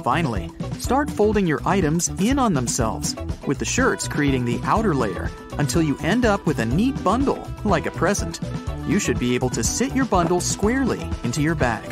Finally, 0.04 0.50
start 0.80 1.10
folding 1.10 1.48
your 1.48 1.62
items 1.66 2.10
in 2.20 2.40
on 2.40 2.54
themselves, 2.54 3.16
with 3.46 3.58
the 3.58 3.66
shirts 3.66 4.08
creating 4.08 4.46
the 4.46 4.60
outer 4.64 4.94
layer 4.94 5.30
until 5.58 5.82
you 5.82 5.98
end 6.00 6.24
up 6.24 6.46
with 6.46 6.60
a 6.60 6.66
neat 6.66 7.02
bundle, 7.04 7.46
like 7.66 7.86
a 7.86 7.92
present. 7.92 8.40
You 8.86 9.00
should 9.00 9.18
be 9.18 9.34
able 9.34 9.50
to 9.52 9.64
sit 9.64 9.96
your 9.96 10.06
bundle 10.06 10.42
squarely 10.42 11.02
into 11.24 11.42
your 11.42 11.56
bag. 11.56 11.90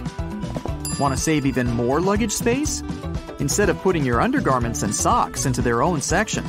Want 1.00 1.16
to 1.16 1.20
save 1.20 1.46
even 1.46 1.68
more 1.68 2.02
luggage 2.02 2.32
space? 2.34 2.84
Instead 3.40 3.70
of 3.70 3.78
putting 3.78 4.06
your 4.06 4.20
undergarments 4.20 4.84
and 4.84 4.94
socks 4.94 5.46
into 5.46 5.62
their 5.62 5.82
own 5.82 6.02
section, 6.02 6.44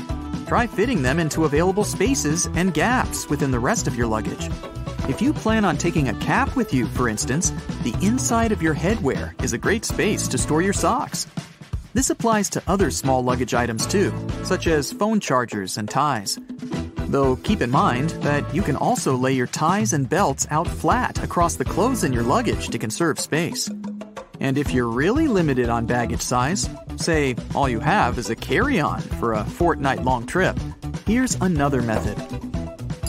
try 0.46 0.66
fitting 0.66 1.00
them 1.00 1.20
into 1.20 1.44
available 1.44 1.84
spaces 1.84 2.46
and 2.54 2.74
gaps 2.74 3.28
within 3.30 3.52
the 3.52 3.58
rest 3.58 3.86
of 3.86 3.94
your 3.94 4.08
luggage. 4.08 4.50
If 5.08 5.22
you 5.22 5.32
plan 5.32 5.64
on 5.64 5.76
taking 5.76 6.08
a 6.08 6.14
cap 6.14 6.56
with 6.56 6.74
you, 6.74 6.86
for 6.86 7.08
instance, 7.08 7.50
the 7.82 7.94
inside 8.02 8.50
of 8.50 8.60
your 8.60 8.74
headwear 8.74 9.40
is 9.44 9.52
a 9.52 9.58
great 9.58 9.84
space 9.84 10.26
to 10.28 10.38
store 10.38 10.60
your 10.60 10.72
socks. 10.72 11.26
This 11.94 12.10
applies 12.10 12.50
to 12.50 12.62
other 12.66 12.90
small 12.90 13.22
luggage 13.22 13.54
items 13.54 13.86
too, 13.86 14.12
such 14.42 14.66
as 14.66 14.92
phone 14.92 15.20
chargers 15.20 15.78
and 15.78 15.88
ties. 15.88 16.38
Though 17.12 17.36
keep 17.36 17.60
in 17.60 17.70
mind 17.70 18.08
that 18.22 18.54
you 18.54 18.62
can 18.62 18.74
also 18.74 19.14
lay 19.14 19.34
your 19.34 19.46
ties 19.46 19.92
and 19.92 20.08
belts 20.08 20.46
out 20.50 20.66
flat 20.66 21.22
across 21.22 21.56
the 21.56 21.64
clothes 21.64 22.04
in 22.04 22.12
your 22.14 22.22
luggage 22.22 22.68
to 22.70 22.78
conserve 22.78 23.20
space. 23.20 23.68
And 24.40 24.56
if 24.56 24.72
you're 24.72 24.88
really 24.88 25.28
limited 25.28 25.68
on 25.68 25.84
baggage 25.84 26.22
size, 26.22 26.70
say 26.96 27.36
all 27.54 27.68
you 27.68 27.80
have 27.80 28.16
is 28.16 28.30
a 28.30 28.34
carry 28.34 28.80
on 28.80 29.02
for 29.20 29.34
a 29.34 29.44
fortnight 29.44 30.02
long 30.04 30.24
trip, 30.26 30.58
here's 31.04 31.34
another 31.34 31.82
method. 31.82 32.16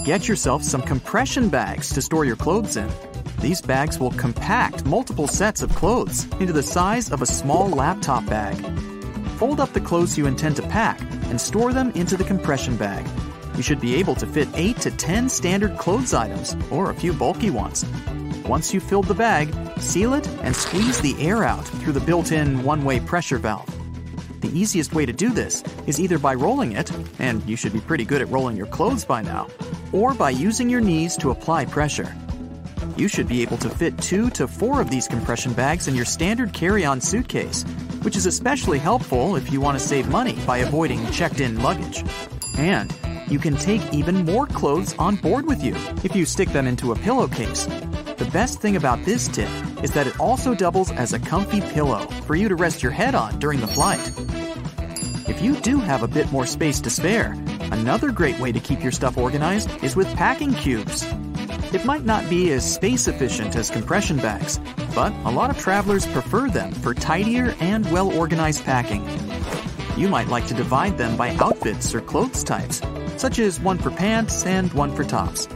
Get 0.03 0.27
yourself 0.27 0.63
some 0.63 0.81
compression 0.81 1.48
bags 1.48 1.88
to 1.93 2.01
store 2.01 2.25
your 2.25 2.36
clothes 2.36 2.75
in. 2.75 2.89
These 3.39 3.62
bags 3.62 4.00
will 4.00 4.12
compact 4.12 4.86
multiple 4.86 5.29
sets 5.29 5.62
of 5.62 5.74
clothes 5.75 6.25
into 6.41 6.51
the 6.51 6.62
size 6.62 7.10
of 7.10 7.22
a 7.22 7.25
small 7.25 7.69
laptop 7.69 8.25
bag. 8.25 8.57
Fold 9.38 9.62
up 9.62 9.72
the 9.72 9.79
clothes 9.79 10.17
you 10.17 10.27
intend 10.27 10.57
to 10.57 10.63
pack 10.63 11.00
and 11.29 11.39
store 11.39 11.72
them 11.72 11.91
into 11.91 12.17
the 12.17 12.25
compression 12.25 12.75
bag. 12.75 13.07
You 13.55 13.62
should 13.63 13.79
be 13.79 13.95
able 13.95 14.15
to 14.15 14.25
fit 14.25 14.48
8 14.53 14.77
to 14.77 14.91
10 14.91 15.29
standard 15.29 15.77
clothes 15.77 16.13
items 16.13 16.55
or 16.72 16.89
a 16.89 16.93
few 16.93 17.13
bulky 17.13 17.50
ones. 17.50 17.86
Once 18.45 18.74
you've 18.74 18.83
filled 18.83 19.07
the 19.07 19.13
bag, 19.13 19.53
seal 19.79 20.13
it 20.13 20.27
and 20.41 20.55
squeeze 20.55 21.00
the 21.01 21.15
air 21.19 21.43
out 21.43 21.65
through 21.65 21.93
the 21.93 22.00
built 22.00 22.31
in 22.31 22.63
one 22.63 22.83
way 22.83 23.00
pressure 23.00 23.38
valve. 23.38 23.69
The 24.41 24.50
easiest 24.50 24.93
way 24.93 25.05
to 25.05 25.13
do 25.13 25.29
this 25.29 25.63
is 25.88 26.01
either 26.01 26.19
by 26.19 26.33
rolling 26.33 26.74
it, 26.74 26.91
and 27.19 27.41
you 27.48 27.55
should 27.55 27.72
be 27.72 27.79
pretty 27.79 28.03
good 28.03 28.22
at 28.22 28.29
rolling 28.29 28.57
your 28.57 28.65
clothes 28.65 29.05
by 29.05 29.22
now, 29.22 29.48
or 29.93 30.13
by 30.13 30.31
using 30.31 30.69
your 30.69 30.81
knees 30.81 31.15
to 31.17 31.31
apply 31.31 31.65
pressure. 31.65 32.13
You 32.98 33.07
should 33.07 33.27
be 33.27 33.41
able 33.41 33.57
to 33.57 33.69
fit 33.69 33.98
two 34.00 34.29
to 34.31 34.48
four 34.48 34.81
of 34.81 34.89
these 34.89 35.07
compression 35.07 35.53
bags 35.53 35.88
in 35.88 35.95
your 35.95 36.05
standard 36.05 36.53
carry 36.53 36.83
on 36.83 37.00
suitcase, 37.00 37.63
which 38.01 38.17
is 38.17 38.25
especially 38.25 38.79
helpful 38.79 39.36
if 39.36 39.51
you 39.51 39.62
want 39.62 39.79
to 39.79 39.83
save 39.83 40.10
money 40.10 40.38
by 40.45 40.57
avoiding 40.57 41.10
checked 41.12 41.39
in 41.39 41.62
luggage. 41.62 42.03
And 42.57 42.93
you 43.27 43.39
can 43.39 43.55
take 43.55 43.81
even 43.93 44.25
more 44.25 44.45
clothes 44.45 44.93
on 45.00 45.15
board 45.15 45.45
with 45.45 45.63
you 45.63 45.75
if 46.03 46.15
you 46.15 46.25
stick 46.25 46.50
them 46.50 46.67
into 46.67 46.91
a 46.91 46.95
pillowcase. 46.95 47.65
The 48.17 48.29
best 48.31 48.62
thing 48.62 48.75
about 48.75 49.03
this 49.05 49.27
tip 49.27 49.50
is 49.83 49.91
that 49.91 50.07
it 50.07 50.19
also 50.19 50.53
doubles 50.53 50.91
as 50.91 51.13
a 51.13 51.19
comfy 51.19 51.62
pillow 51.62 52.05
for 52.25 52.36
you 52.36 52.48
to 52.48 52.55
rest 52.55 52.83
your 52.83 52.91
head 52.91 53.15
on 53.15 53.39
during 53.39 53.60
the 53.60 53.67
flight. 53.67 54.12
If 55.27 55.41
you 55.41 55.55
do 55.55 55.79
have 55.79 56.03
a 56.03 56.07
bit 56.07 56.31
more 56.31 56.45
space 56.45 56.79
to 56.81 56.89
spare, 56.89 57.31
another 57.72 58.12
great 58.12 58.39
way 58.39 58.51
to 58.51 58.60
keep 58.60 58.83
your 58.83 58.91
stuff 58.91 59.17
organized 59.17 59.83
is 59.83 59.95
with 59.95 60.13
packing 60.15 60.53
cubes. 60.53 61.03
It 61.74 61.86
might 61.86 62.05
not 62.05 62.29
be 62.29 62.51
as 62.51 62.72
space 62.72 63.07
efficient 63.07 63.55
as 63.55 63.72
compression 63.72 64.17
bags, 64.17 64.60
but 64.93 65.12
a 65.25 65.31
lot 65.31 65.50
of 65.50 65.57
travelers 65.57 66.05
prefer 66.05 66.50
them 66.50 66.72
for 66.72 66.93
tidier 66.93 67.55
and 67.60 67.89
well 67.91 68.12
organized 68.12 68.63
packing. 68.63 69.03
You 69.95 70.07
might 70.07 70.27
like 70.27 70.47
to 70.47 70.55
divide 70.55 70.97
them 70.97 71.15
by 71.15 71.35
outfits 71.35 71.93
or 71.93 72.01
clothes 72.01 72.43
types, 72.43 72.81
such 73.17 73.38
as 73.38 73.59
one 73.59 73.77
for 73.77 73.91
pants 73.91 74.45
and 74.45 74.73
one 74.73 74.95
for 74.95 75.03
tops. 75.03 75.47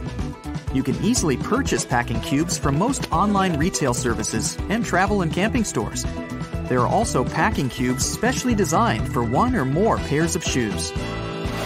You 0.72 0.84
can 0.84 0.94
easily 1.02 1.36
purchase 1.36 1.84
packing 1.84 2.20
cubes 2.20 2.56
from 2.56 2.78
most 2.78 3.10
online 3.10 3.58
retail 3.58 3.94
services 3.94 4.56
and 4.68 4.84
travel 4.84 5.22
and 5.22 5.32
camping 5.32 5.64
stores. 5.64 6.04
There 6.68 6.80
are 6.80 6.86
also 6.86 7.24
packing 7.24 7.68
cubes 7.68 8.04
specially 8.04 8.54
designed 8.54 9.12
for 9.12 9.24
one 9.24 9.56
or 9.56 9.64
more 9.64 9.96
pairs 9.96 10.36
of 10.36 10.44
shoes. 10.44 10.92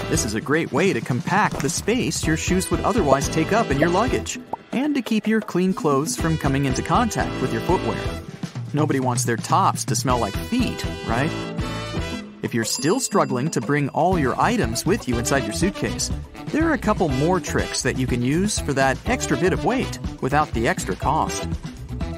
This 0.08 0.24
is 0.24 0.34
a 0.34 0.40
great 0.40 0.72
way 0.72 0.94
to 0.94 1.00
compact 1.00 1.60
the 1.60 1.68
space 1.68 2.26
your 2.26 2.36
shoes 2.36 2.70
would 2.70 2.80
otherwise 2.80 3.28
take 3.28 3.52
up 3.52 3.70
in 3.70 3.78
your 3.78 3.90
luggage, 3.90 4.38
and 4.72 4.94
to 4.94 5.02
keep 5.02 5.26
your 5.26 5.42
clean 5.42 5.74
clothes 5.74 6.16
from 6.16 6.38
coming 6.38 6.64
into 6.64 6.80
contact 6.80 7.38
with 7.42 7.52
your 7.52 7.62
footwear. 7.62 8.00
Nobody 8.72 9.00
wants 9.00 9.24
their 9.24 9.36
tops 9.36 9.84
to 9.86 9.94
smell 9.94 10.18
like 10.18 10.34
feet, 10.34 10.86
right? 11.06 11.51
If 12.42 12.52
you're 12.52 12.64
still 12.64 12.98
struggling 12.98 13.50
to 13.52 13.60
bring 13.60 13.88
all 13.90 14.18
your 14.18 14.38
items 14.38 14.84
with 14.84 15.06
you 15.06 15.16
inside 15.16 15.44
your 15.44 15.52
suitcase, 15.52 16.10
there 16.46 16.68
are 16.68 16.72
a 16.72 16.78
couple 16.78 17.08
more 17.08 17.38
tricks 17.38 17.82
that 17.82 17.96
you 17.96 18.08
can 18.08 18.20
use 18.20 18.58
for 18.58 18.72
that 18.72 18.98
extra 19.08 19.36
bit 19.36 19.52
of 19.52 19.64
weight 19.64 20.00
without 20.20 20.50
the 20.52 20.66
extra 20.66 20.96
cost. 20.96 21.48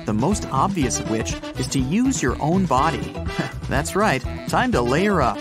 The 0.07 0.14
most 0.14 0.49
obvious 0.50 0.99
of 0.99 1.11
which 1.11 1.35
is 1.59 1.69
to 1.69 1.78
use 1.78 2.23
your 2.23 2.40
own 2.40 2.64
body. 2.64 3.14
That's 3.69 3.95
right, 3.95 4.23
time 4.49 4.73
to 4.73 4.81
layer 4.81 5.21
up. 5.21 5.38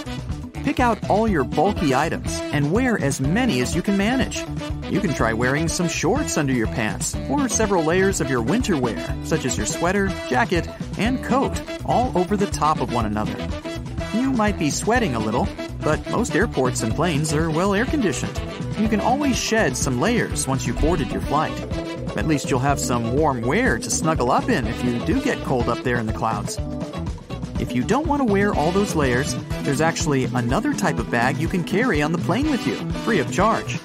Pick 0.66 0.82
out 0.82 1.10
all 1.10 1.30
your 1.30 1.46
bulky 1.46 1.96
items 1.96 2.38
and 2.52 2.74
wear 2.74 3.02
as 3.02 3.22
many 3.22 3.62
as 3.62 3.74
you 3.76 3.82
can 3.82 3.98
manage. 3.98 4.44
You 4.92 5.00
can 5.00 5.14
try 5.14 5.32
wearing 5.32 5.70
some 5.70 5.88
shorts 5.88 6.38
under 6.38 6.54
your 6.54 6.68
pants 6.68 7.16
or 7.30 7.48
several 7.48 7.86
layers 7.86 8.20
of 8.20 8.30
your 8.30 8.42
winter 8.42 8.78
wear, 8.78 9.18
such 9.24 9.46
as 9.46 9.56
your 9.56 9.66
sweater, 9.66 10.10
jacket, 10.30 10.68
and 10.98 11.24
coat, 11.24 11.62
all 11.86 12.18
over 12.18 12.36
the 12.36 12.48
top 12.48 12.82
of 12.82 12.94
one 12.94 13.06
another. 13.06 13.36
Might 14.34 14.58
be 14.58 14.72
sweating 14.72 15.14
a 15.14 15.20
little, 15.20 15.48
but 15.84 16.10
most 16.10 16.36
airports 16.36 16.82
and 16.82 16.92
planes 16.94 17.34
are 17.34 17.52
well 17.52 17.76
air 17.76 17.86
conditioned. 17.86 18.36
You 18.80 18.90
can 18.90 19.00
always 19.00 19.38
shed 19.38 19.78
some 19.78 20.02
layers 20.02 20.48
once 20.48 20.66
you've 20.66 20.82
boarded 20.82 21.12
your 21.12 21.22
flight. 21.22 21.58
At 22.18 22.28
least 22.28 22.50
you'll 22.50 22.60
have 22.60 22.80
some 22.80 23.16
warm 23.16 23.42
wear 23.42 23.78
to 23.78 23.90
snuggle 23.92 24.32
up 24.32 24.50
in 24.50 24.66
if 24.66 24.84
you 24.84 24.98
do 25.06 25.22
get 25.22 25.38
cold 25.44 25.70
up 25.70 25.84
there 25.84 25.98
in 25.98 26.08
the 26.08 26.14
clouds. 26.14 26.58
If 27.60 27.74
you 27.74 27.84
don't 27.84 28.08
want 28.08 28.28
to 28.28 28.34
wear 28.34 28.56
all 28.56 28.72
those 28.72 28.96
layers, 28.96 29.36
there's 29.62 29.82
actually 29.82 30.24
another 30.26 30.74
type 30.74 30.98
of 30.98 31.12
bag 31.12 31.38
you 31.38 31.48
can 31.48 31.64
carry 31.64 32.02
on 32.02 32.12
the 32.12 32.18
plane 32.18 32.50
with 32.50 32.66
you, 32.66 32.76
free 33.06 33.20
of 33.20 33.32
charge. 33.32 33.80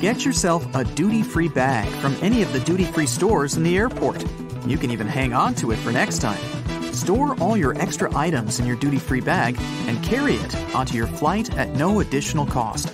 Get 0.00 0.24
yourself 0.24 0.66
a 0.74 0.82
duty 0.82 1.22
free 1.22 1.48
bag 1.48 1.88
from 2.00 2.16
any 2.22 2.42
of 2.42 2.52
the 2.52 2.60
duty 2.60 2.84
free 2.84 3.06
stores 3.06 3.56
in 3.56 3.62
the 3.62 3.76
airport. 3.76 4.24
You 4.66 4.78
can 4.78 4.90
even 4.90 5.06
hang 5.06 5.32
on 5.32 5.54
to 5.56 5.70
it 5.70 5.76
for 5.76 5.92
next 5.92 6.18
time. 6.18 6.55
Store 6.96 7.38
all 7.40 7.58
your 7.58 7.78
extra 7.78 8.08
items 8.16 8.58
in 8.58 8.66
your 8.66 8.76
duty 8.76 8.98
free 8.98 9.20
bag 9.20 9.58
and 9.86 10.02
carry 10.02 10.36
it 10.36 10.56
onto 10.74 10.96
your 10.96 11.06
flight 11.06 11.54
at 11.58 11.68
no 11.76 12.00
additional 12.00 12.46
cost. 12.46 12.90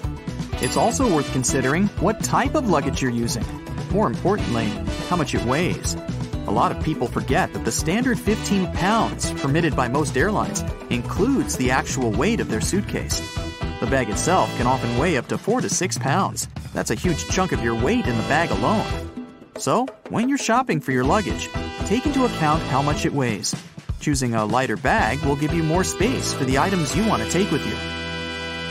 It's 0.54 0.76
also 0.76 1.14
worth 1.14 1.30
considering 1.30 1.86
what 2.00 2.20
type 2.20 2.56
of 2.56 2.68
luggage 2.68 3.00
you're 3.00 3.12
using. 3.12 3.44
More 3.92 4.08
importantly, 4.08 4.66
how 5.08 5.14
much 5.14 5.36
it 5.36 5.44
weighs. 5.44 5.96
A 6.48 6.50
lot 6.50 6.72
of 6.72 6.82
people 6.82 7.06
forget 7.06 7.52
that 7.52 7.64
the 7.64 7.70
standard 7.70 8.18
15 8.18 8.72
pounds 8.72 9.30
permitted 9.34 9.76
by 9.76 9.86
most 9.86 10.16
airlines 10.16 10.64
includes 10.90 11.56
the 11.56 11.70
actual 11.70 12.10
weight 12.10 12.40
of 12.40 12.48
their 12.48 12.60
suitcase. 12.60 13.20
The 13.78 13.86
bag 13.86 14.10
itself 14.10 14.52
can 14.56 14.66
often 14.66 14.98
weigh 14.98 15.16
up 15.16 15.28
to 15.28 15.38
4 15.38 15.60
to 15.60 15.68
6 15.68 15.98
pounds. 15.98 16.48
That's 16.74 16.90
a 16.90 16.96
huge 16.96 17.28
chunk 17.28 17.52
of 17.52 17.62
your 17.62 17.76
weight 17.76 18.06
in 18.06 18.16
the 18.16 18.24
bag 18.24 18.50
alone. 18.50 19.30
So, 19.58 19.86
when 20.08 20.28
you're 20.28 20.38
shopping 20.38 20.80
for 20.80 20.90
your 20.90 21.04
luggage, 21.04 21.48
take 21.86 22.04
into 22.04 22.24
account 22.24 22.64
how 22.64 22.82
much 22.82 23.06
it 23.06 23.14
weighs. 23.14 23.54
Choosing 24.02 24.34
a 24.34 24.44
lighter 24.44 24.76
bag 24.76 25.20
will 25.20 25.36
give 25.36 25.54
you 25.54 25.62
more 25.62 25.84
space 25.84 26.34
for 26.34 26.44
the 26.44 26.58
items 26.58 26.96
you 26.96 27.06
want 27.06 27.22
to 27.22 27.30
take 27.30 27.52
with 27.52 27.64
you. 27.64 27.76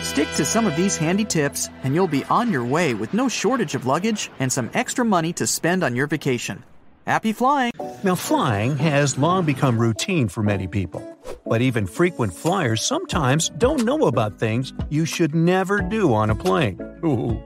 Stick 0.04 0.28
to 0.36 0.44
some 0.44 0.68
of 0.68 0.76
these 0.76 0.98
handy 0.98 1.24
tips, 1.24 1.70
and 1.84 1.96
you'll 1.96 2.10
be 2.10 2.26
on 2.26 2.52
your 2.52 2.66
way 2.66 2.94
with 2.94 3.14
no 3.14 3.30
shortage 3.30 3.74
of 3.74 3.86
luggage 3.86 4.30
and 4.40 4.52
some 4.52 4.70
extra 4.74 5.06
money 5.06 5.32
to 5.32 5.48
spend 5.48 5.86
on 5.86 5.96
your 5.96 6.06
vacation. 6.06 6.66
Happy 7.08 7.32
flying! 7.32 7.72
Now, 8.04 8.16
flying 8.16 8.76
has 8.80 9.18
long 9.18 9.46
become 9.46 9.80
routine 9.80 10.28
for 10.28 10.44
many 10.44 10.68
people. 10.68 11.02
But 11.46 11.62
even 11.62 11.88
frequent 11.88 12.34
flyers 12.34 12.84
sometimes 12.84 13.52
don't 13.58 13.86
know 13.86 14.08
about 14.08 14.38
things 14.38 14.74
you 14.90 15.06
should 15.06 15.34
never 15.34 15.80
do 15.80 16.14
on 16.14 16.30
a 16.30 16.36
plane. 16.36 16.78
Ooh. 17.06 17.42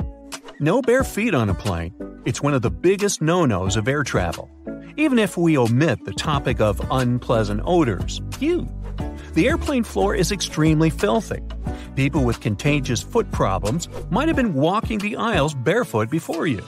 No 0.60 0.82
bare 0.82 1.04
feet 1.04 1.36
on 1.36 1.51
a 1.51 1.54
plane. 1.54 1.94
It's 2.25 2.42
one 2.42 2.56
of 2.56 2.63
the 2.63 2.72
biggest 2.72 3.22
no 3.22 3.46
nos 3.46 3.77
of 3.77 3.88
air 3.88 4.04
travel. 4.04 4.50
Even 4.97 5.19
if 5.19 5.35
we 5.35 5.57
omit 5.57 6.05
the 6.05 6.13
topic 6.13 6.61
of 6.61 6.79
unpleasant 6.89 7.61
odors, 7.65 8.21
phew. 8.37 8.65
The 9.33 9.49
airplane 9.49 9.83
floor 9.83 10.15
is 10.15 10.31
extremely 10.31 10.89
filthy. 10.89 11.41
People 11.95 12.23
with 12.23 12.39
contagious 12.39 13.01
foot 13.01 13.29
problems 13.31 13.89
might 14.09 14.29
have 14.29 14.37
been 14.37 14.53
walking 14.53 14.99
the 14.99 15.17
aisles 15.17 15.53
barefoot 15.53 16.09
before 16.09 16.47
you. 16.47 16.63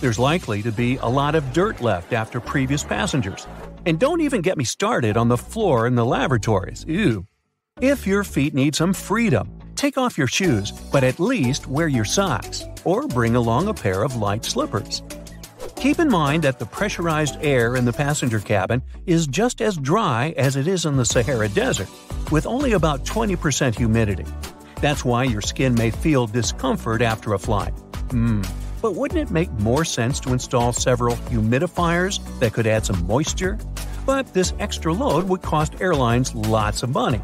There's 0.00 0.18
likely 0.18 0.60
to 0.62 0.70
be 0.70 0.96
a 0.96 1.06
lot 1.06 1.34
of 1.34 1.52
dirt 1.54 1.80
left 1.80 2.12
after 2.12 2.40
previous 2.40 2.84
passengers. 2.84 3.46
And 3.86 3.98
don't 3.98 4.20
even 4.20 4.42
get 4.42 4.58
me 4.58 4.64
started 4.64 5.16
on 5.16 5.28
the 5.28 5.38
floor 5.38 5.86
in 5.86 5.94
the 5.94 6.04
lavatories. 6.04 6.84
Ew. 6.86 7.26
If 7.80 8.06
your 8.06 8.22
feet 8.22 8.52
need 8.52 8.74
some 8.74 8.92
freedom, 8.92 9.48
take 9.76 9.96
off 9.96 10.18
your 10.18 10.26
shoes, 10.26 10.72
but 10.92 11.04
at 11.04 11.18
least 11.18 11.66
wear 11.66 11.88
your 11.88 12.04
socks, 12.04 12.64
or 12.84 13.08
bring 13.08 13.34
along 13.34 13.68
a 13.68 13.74
pair 13.74 14.02
of 14.02 14.16
light 14.16 14.44
slippers. 14.44 15.02
Keep 15.82 15.98
in 15.98 16.08
mind 16.08 16.44
that 16.44 16.60
the 16.60 16.66
pressurized 16.66 17.38
air 17.40 17.74
in 17.74 17.84
the 17.84 17.92
passenger 17.92 18.38
cabin 18.38 18.84
is 19.04 19.26
just 19.26 19.60
as 19.60 19.76
dry 19.76 20.32
as 20.36 20.54
it 20.54 20.68
is 20.68 20.86
in 20.86 20.96
the 20.96 21.04
Sahara 21.04 21.48
Desert, 21.48 21.88
with 22.30 22.46
only 22.46 22.74
about 22.74 23.04
20% 23.04 23.74
humidity. 23.74 24.24
That's 24.76 25.04
why 25.04 25.24
your 25.24 25.40
skin 25.40 25.74
may 25.74 25.90
feel 25.90 26.28
discomfort 26.28 27.02
after 27.02 27.32
a 27.34 27.38
flight. 27.40 27.72
Hmm. 28.12 28.42
But 28.80 28.94
wouldn't 28.94 29.18
it 29.18 29.32
make 29.32 29.50
more 29.54 29.84
sense 29.84 30.20
to 30.20 30.32
install 30.32 30.72
several 30.72 31.16
humidifiers 31.16 32.20
that 32.38 32.52
could 32.52 32.68
add 32.68 32.86
some 32.86 33.04
moisture? 33.04 33.58
But 34.06 34.32
this 34.32 34.52
extra 34.60 34.92
load 34.92 35.28
would 35.28 35.42
cost 35.42 35.80
airlines 35.80 36.32
lots 36.32 36.84
of 36.84 36.90
money. 36.90 37.20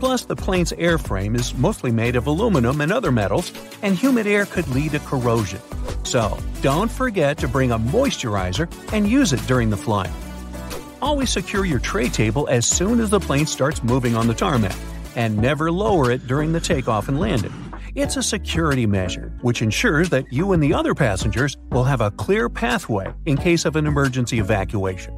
Plus, 0.00 0.24
the 0.24 0.34
plane's 0.34 0.72
airframe 0.72 1.38
is 1.38 1.54
mostly 1.54 1.92
made 1.92 2.16
of 2.16 2.26
aluminum 2.26 2.80
and 2.80 2.90
other 2.90 3.12
metals, 3.12 3.52
and 3.82 3.94
humid 3.94 4.26
air 4.26 4.46
could 4.46 4.66
lead 4.68 4.92
to 4.92 4.98
corrosion. 5.00 5.60
So, 6.04 6.38
don't 6.62 6.90
forget 6.90 7.36
to 7.38 7.48
bring 7.48 7.70
a 7.70 7.78
moisturizer 7.78 8.66
and 8.94 9.06
use 9.06 9.34
it 9.34 9.46
during 9.46 9.68
the 9.68 9.76
flight. 9.76 10.10
Always 11.02 11.28
secure 11.28 11.66
your 11.66 11.80
tray 11.80 12.08
table 12.08 12.48
as 12.48 12.66
soon 12.66 12.98
as 12.98 13.10
the 13.10 13.20
plane 13.20 13.44
starts 13.44 13.82
moving 13.82 14.16
on 14.16 14.26
the 14.26 14.32
tarmac, 14.32 14.74
and 15.16 15.36
never 15.36 15.70
lower 15.70 16.10
it 16.10 16.26
during 16.26 16.52
the 16.52 16.60
takeoff 16.60 17.08
and 17.08 17.20
landing. 17.20 17.52
It's 17.94 18.16
a 18.16 18.22
security 18.22 18.86
measure 18.86 19.32
which 19.42 19.60
ensures 19.60 20.08
that 20.10 20.32
you 20.32 20.52
and 20.52 20.62
the 20.62 20.72
other 20.72 20.94
passengers 20.94 21.58
will 21.72 21.84
have 21.84 22.00
a 22.00 22.10
clear 22.12 22.48
pathway 22.48 23.12
in 23.26 23.36
case 23.36 23.66
of 23.66 23.76
an 23.76 23.86
emergency 23.86 24.38
evacuation. 24.38 25.14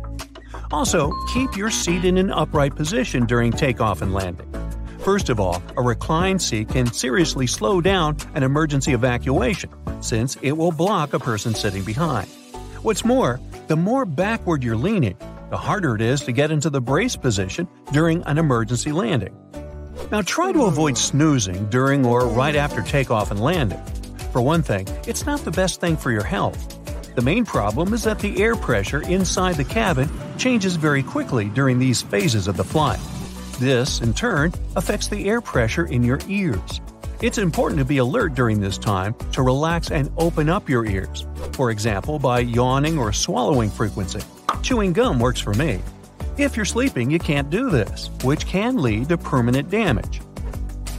Also, 0.73 1.13
keep 1.33 1.57
your 1.57 1.71
seat 1.71 2.05
in 2.05 2.19
an 2.19 2.33
upright 2.33 2.75
position 2.75 3.27
during 3.27 3.53
takeoff 3.53 4.03
and 4.03 4.13
landing. 4.13 4.62
First 5.03 5.31
of 5.31 5.41
all, 5.41 5.61
a 5.77 5.83
reclined 5.83 6.41
seat 6.41 6.69
can 6.69 6.87
seriously 6.87 7.49
slow 7.49 7.81
down 7.81 8.17
an 8.35 8.45
emergency 8.45 8.93
evacuation, 8.93 9.69
since 10.01 10.37
it 10.43 10.53
will 10.53 10.71
block 10.71 11.13
a 11.13 11.19
person 11.19 11.57
sitting 11.57 11.83
behind. 11.83 12.29
What's 12.83 13.05
more, 13.05 13.41
the 13.67 13.75
more 13.75 14.05
backward 14.05 14.63
you're 14.63 14.77
leaning, 14.77 15.17
the 15.51 15.57
harder 15.57 15.97
it 15.97 16.03
is 16.03 16.21
to 16.21 16.33
get 16.33 16.53
into 16.53 16.71
the 16.71 16.81
brace 16.81 17.17
position 17.17 17.67
during 17.93 18.23
an 18.27 18.39
emergency 18.39 18.93
landing. 18.93 19.37
Now 20.13 20.23
try 20.23 20.53
to 20.53 20.67
avoid 20.67 20.97
snoozing 20.97 21.69
during 21.69 22.07
or 22.07 22.29
right 22.29 22.55
after 22.55 22.81
takeoff 22.81 23.33
and 23.33 23.41
landing. 23.41 23.83
For 24.31 24.41
one 24.41 24.63
thing, 24.63 24.87
it's 25.09 25.27
not 25.27 25.41
the 25.41 25.51
best 25.51 25.81
thing 25.81 25.97
for 25.97 26.13
your 26.13 26.23
health. 26.23 26.79
The 27.17 27.23
main 27.23 27.45
problem 27.45 27.93
is 27.93 28.05
that 28.05 28.21
the 28.21 28.41
air 28.41 28.55
pressure 28.55 29.03
inside 29.03 29.57
the 29.57 29.65
cabin 29.65 30.09
changes 30.39 30.77
very 30.77 31.03
quickly 31.03 31.47
during 31.49 31.81
these 31.81 32.03
phases 32.03 32.47
of 32.47 32.57
the 32.57 32.65
flight. 32.65 33.01
This, 33.63 34.01
in 34.01 34.13
turn, 34.13 34.53
affects 34.75 35.07
the 35.07 35.29
air 35.29 35.41
pressure 35.41 35.87
in 35.87 36.03
your 36.03 36.19
ears. 36.27 36.81
It's 37.21 37.39
important 37.39 37.79
to 37.79 37.85
be 37.85 37.99
alert 37.99 38.35
during 38.35 38.61
this 38.61 38.77
time 38.77 39.15
to 39.31 39.43
relax 39.43 39.93
and 39.93 40.11
open 40.17 40.49
up 40.49 40.69
your 40.69 40.85
ears, 40.85 41.25
for 41.53 41.71
example, 41.71 42.19
by 42.19 42.41
yawning 42.41 42.99
or 42.99 43.13
swallowing 43.13 43.71
frequency. 43.71 44.19
Chewing 44.63 44.93
gum 44.93 45.21
works 45.21 45.39
for 45.39 45.55
me. 45.55 45.79
If 46.39 46.57
you're 46.57 46.65
sleeping, 46.65 47.09
you 47.09 47.21
can't 47.21 47.51
do 47.51 47.71
this, 47.71 48.11
which 48.25 48.47
can 48.47 48.79
lead 48.79 49.11
to 49.11 49.17
permanent 49.17 49.71
damage. 49.71 50.21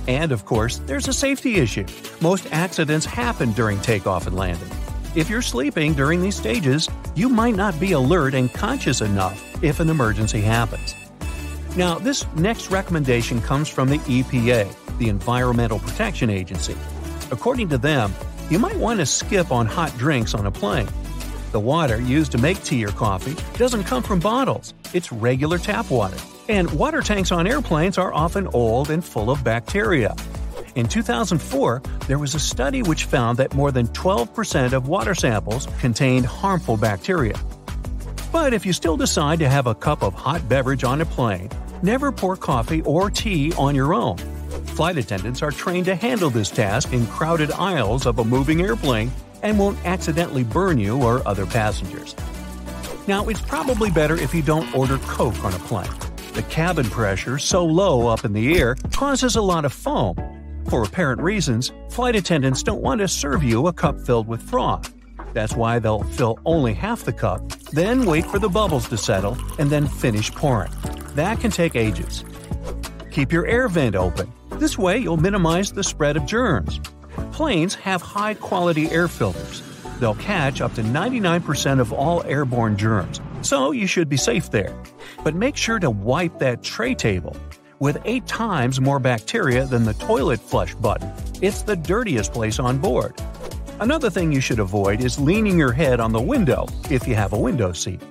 And 0.08 0.32
of 0.32 0.45
course, 0.45 0.78
there's 0.86 1.10
a 1.10 1.13
safety 1.13 1.58
issue. 1.58 1.86
Most 2.21 2.47
accidents 2.54 3.06
happen 3.06 3.52
during 3.52 3.82
takeoff 3.82 4.26
and 4.26 4.38
landing. 4.38 4.71
If 5.15 5.30
you're 5.30 5.41
sleeping 5.41 5.95
during 5.95 6.21
these 6.21 6.38
stages, 6.38 6.88
you 7.13 7.28
might 7.28 7.56
not 7.56 7.78
be 7.78 7.91
alert 7.91 8.34
and 8.34 8.54
conscious 8.54 9.02
enough 9.02 9.62
if 9.62 9.82
an 9.82 9.89
emergency 9.89 10.39
happens. 10.39 10.95
Now, 11.76 11.98
this 11.98 12.24
next 12.36 12.70
recommendation 12.70 13.42
comes 13.42 13.68
from 13.68 13.90
the 13.90 13.98
EPA, 13.98 14.98
the 15.00 15.10
Environmental 15.10 15.80
Protection 15.80 16.30
Agency. 16.30 16.76
According 17.32 17.70
to 17.70 17.80
them, 17.80 18.14
you 18.52 18.60
might 18.60 18.76
want 18.76 19.00
to 19.00 19.08
skip 19.08 19.52
on 19.52 19.66
hot 19.66 19.92
drinks 19.98 20.36
on 20.36 20.46
a 20.46 20.52
plane. 20.52 20.88
The 21.52 21.60
water 21.60 22.00
used 22.00 22.32
to 22.34 22.38
make 22.38 22.64
tea 22.64 22.86
or 22.86 22.92
coffee 22.92 23.36
doesn't 23.58 23.86
come 23.86 24.04
from 24.04 24.20
bottles, 24.20 24.76
it's 24.94 25.12
regular 25.12 25.58
tap 25.58 25.90
water. 25.90 26.18
And 26.48 26.70
water 26.72 27.02
tanks 27.02 27.32
on 27.32 27.48
airplanes 27.48 27.98
are 27.98 28.14
often 28.14 28.48
old 28.48 28.92
and 28.92 29.04
full 29.04 29.32
of 29.32 29.44
bacteria. 29.44 30.16
In 30.76 30.88
2004, 30.88 31.82
there 32.08 32.20
was 32.20 32.36
a 32.36 32.40
study 32.40 32.84
which 32.84 33.06
found 33.06 33.40
that 33.40 33.56
more 33.56 33.72
than 33.72 33.88
12% 33.88 34.74
of 34.74 34.88
water 34.88 35.16
samples 35.16 35.68
contained 35.80 36.28
harmful 36.28 36.78
bacteria. 36.78 37.40
But 38.32 38.54
if 38.54 38.66
you 38.66 38.74
still 38.74 38.98
decide 38.98 39.40
to 39.40 39.50
have 39.50 39.68
a 39.68 39.76
cup 39.76 40.04
of 40.04 40.14
hot 40.14 40.48
beverage 40.50 40.84
on 40.84 41.02
a 41.02 41.06
plane, 41.06 41.50
never 41.84 42.12
pour 42.12 42.36
coffee 42.36 42.82
or 42.84 43.12
tea 43.12 43.54
on 43.58 43.76
your 43.76 43.93
own. 43.93 44.17
Flight 44.76 44.98
attendants 44.98 45.43
are 45.43 45.52
trained 45.52 45.86
to 45.86 45.96
handle 45.96 46.30
this 46.30 46.50
task 46.50 46.93
in 46.93 47.06
crowded 47.08 47.52
aisles 47.52 48.06
of 48.06 48.17
a 48.17 48.24
moving 48.24 48.62
airplane 48.62 49.12
and 49.43 49.60
won't 49.60 49.78
accidentally 49.86 50.43
burn 50.43 50.80
you 50.80 51.02
or 51.04 51.28
other 51.28 51.46
passengers. 51.46 52.15
Now, 53.06 53.28
it's 53.28 53.41
probably 53.41 53.91
better 53.91 54.15
if 54.15 54.34
you 54.34 54.41
don't 54.41 54.74
order 54.74 54.98
Coke 55.00 55.43
on 55.43 55.54
a 55.54 55.60
plane. 55.60 55.91
The 56.34 56.43
cabin 56.43 56.89
pressure, 56.89 57.38
so 57.38 57.65
low 57.65 58.08
up 58.08 58.26
in 58.26 58.34
the 58.34 58.58
air, 58.58 58.76
causes 58.93 59.36
a 59.36 59.41
lot 59.41 59.65
of 59.65 59.74
foam. 59.74 60.15
For 60.69 60.84
apparent 60.84 61.22
reasons, 61.22 61.74
flight 61.89 62.15
attendants 62.15 62.63
don't 62.63 62.82
want 62.82 63.02
to 63.02 63.08
serve 63.08 63.43
you 63.43 63.67
a 63.67 63.74
cup 63.74 64.00
filled 64.00 64.28
with 64.28 64.41
froth. 64.41 64.93
That's 65.34 65.54
why 65.54 65.80
they'll 65.80 66.04
fill 66.04 66.39
only 66.46 66.74
half 66.74 67.04
the 67.04 67.13
cup, 67.13 67.48
then 67.74 68.06
wait 68.06 68.26
for 68.26 68.39
the 68.39 68.50
bubbles 68.50 68.88
to 68.89 68.98
settle, 68.98 69.38
and 69.60 69.69
then 69.69 69.88
finish 69.88 70.32
pouring. 70.32 70.72
That 71.15 71.39
can 71.39 71.52
take 71.52 71.76
ages. 71.76 72.23
Keep 73.12 73.32
your 73.32 73.45
air 73.45 73.67
vent 73.67 73.95
open. 73.95 74.32
This 74.54 74.78
way, 74.78 74.97
you'll 74.97 75.17
minimize 75.17 75.71
the 75.71 75.84
spread 75.84 76.17
of 76.17 76.26
germs. 76.26 76.80
Planes 77.32 77.76
have 77.76 78.02
high 78.02 78.34
quality 78.34 78.89
air 78.89 79.08
filters. 79.08 79.62
They'll 79.99 80.15
catch 80.15 80.60
up 80.60 80.73
to 80.73 80.82
99% 80.82 81.80
of 81.80 81.93
all 81.93 82.23
airborne 82.23 82.78
germs, 82.78 83.21
so 83.41 83.71
you 83.71 83.86
should 83.86 84.10
be 84.10 84.17
safe 84.17 84.49
there. 84.49 84.76
But 85.23 85.36
make 85.36 85.56
sure 85.56 85.80
to 85.80 85.91
wipe 85.91 86.39
that 86.39 86.63
tray 86.63 86.95
table. 86.95 87.38
With 87.80 88.02
eight 88.06 88.26
times 88.26 88.82
more 88.82 88.99
bacteria 88.99 89.65
than 89.65 89.84
the 89.84 89.93
toilet 89.93 90.39
flush 90.39 90.73
button, 90.76 91.12
it's 91.41 91.62
the 91.62 91.76
dirtiest 91.76 92.34
place 92.34 92.58
on 92.58 92.80
board. 92.80 93.21
Another 93.80 94.10
thing 94.10 94.32
you 94.32 94.41
should 94.41 94.60
avoid 94.60 95.04
is 95.04 95.19
leaning 95.19 95.60
your 95.60 95.73
head 95.73 95.99
on 95.99 96.12
the 96.12 96.21
window 96.21 96.65
if 96.89 97.08
you 97.08 97.13
have 97.13 97.34
a 97.34 97.39
window 97.39 97.71
seat. 97.71 98.02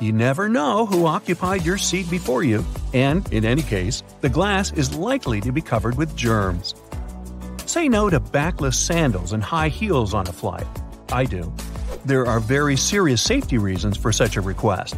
You 0.00 0.12
never 0.12 0.48
know 0.48 0.86
who 0.86 1.06
occupied 1.06 1.64
your 1.64 1.78
seat 1.78 2.10
before 2.10 2.42
you, 2.42 2.64
and 2.92 3.30
in 3.32 3.44
any 3.44 3.62
case, 3.62 4.02
the 4.20 4.28
glass 4.28 4.72
is 4.72 4.94
likely 4.94 5.40
to 5.40 5.52
be 5.52 5.60
covered 5.60 5.96
with 5.96 6.16
germs. 6.16 6.74
Say 7.66 7.88
no 7.88 8.10
to 8.10 8.20
backless 8.20 8.78
sandals 8.78 9.32
and 9.32 9.42
high 9.42 9.68
heels 9.68 10.12
on 10.12 10.26
a 10.26 10.32
flight. 10.32 10.66
I 11.12 11.24
do. 11.24 11.52
There 12.04 12.26
are 12.26 12.40
very 12.40 12.76
serious 12.76 13.22
safety 13.22 13.56
reasons 13.56 13.96
for 13.96 14.12
such 14.12 14.36
a 14.36 14.40
request. 14.40 14.96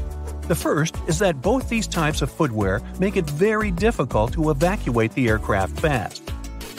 The 0.48 0.54
first 0.54 0.96
is 1.08 1.18
that 1.18 1.42
both 1.42 1.68
these 1.68 1.86
types 1.86 2.22
of 2.22 2.30
footwear 2.30 2.80
make 2.98 3.16
it 3.16 3.28
very 3.28 3.70
difficult 3.70 4.32
to 4.32 4.50
evacuate 4.50 5.12
the 5.12 5.28
aircraft 5.28 5.78
fast. 5.78 6.22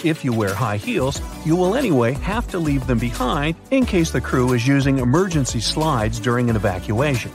If 0.03 0.23
you 0.25 0.34
wear 0.34 0.53
high 0.53 0.77
heels, 0.77 1.21
you 1.45 1.56
will 1.56 1.75
anyway 1.75 2.13
have 2.13 2.47
to 2.49 2.60
leave 2.60 2.88
them 2.88 2.99
behind 2.99 3.56
in 3.71 3.86
case 3.86 4.12
the 4.12 4.21
crew 4.21 4.53
is 4.53 4.67
using 4.67 4.99
emergency 4.99 5.60
slides 5.60 6.19
during 6.19 6.49
an 6.49 6.56
evacuation. 6.56 7.32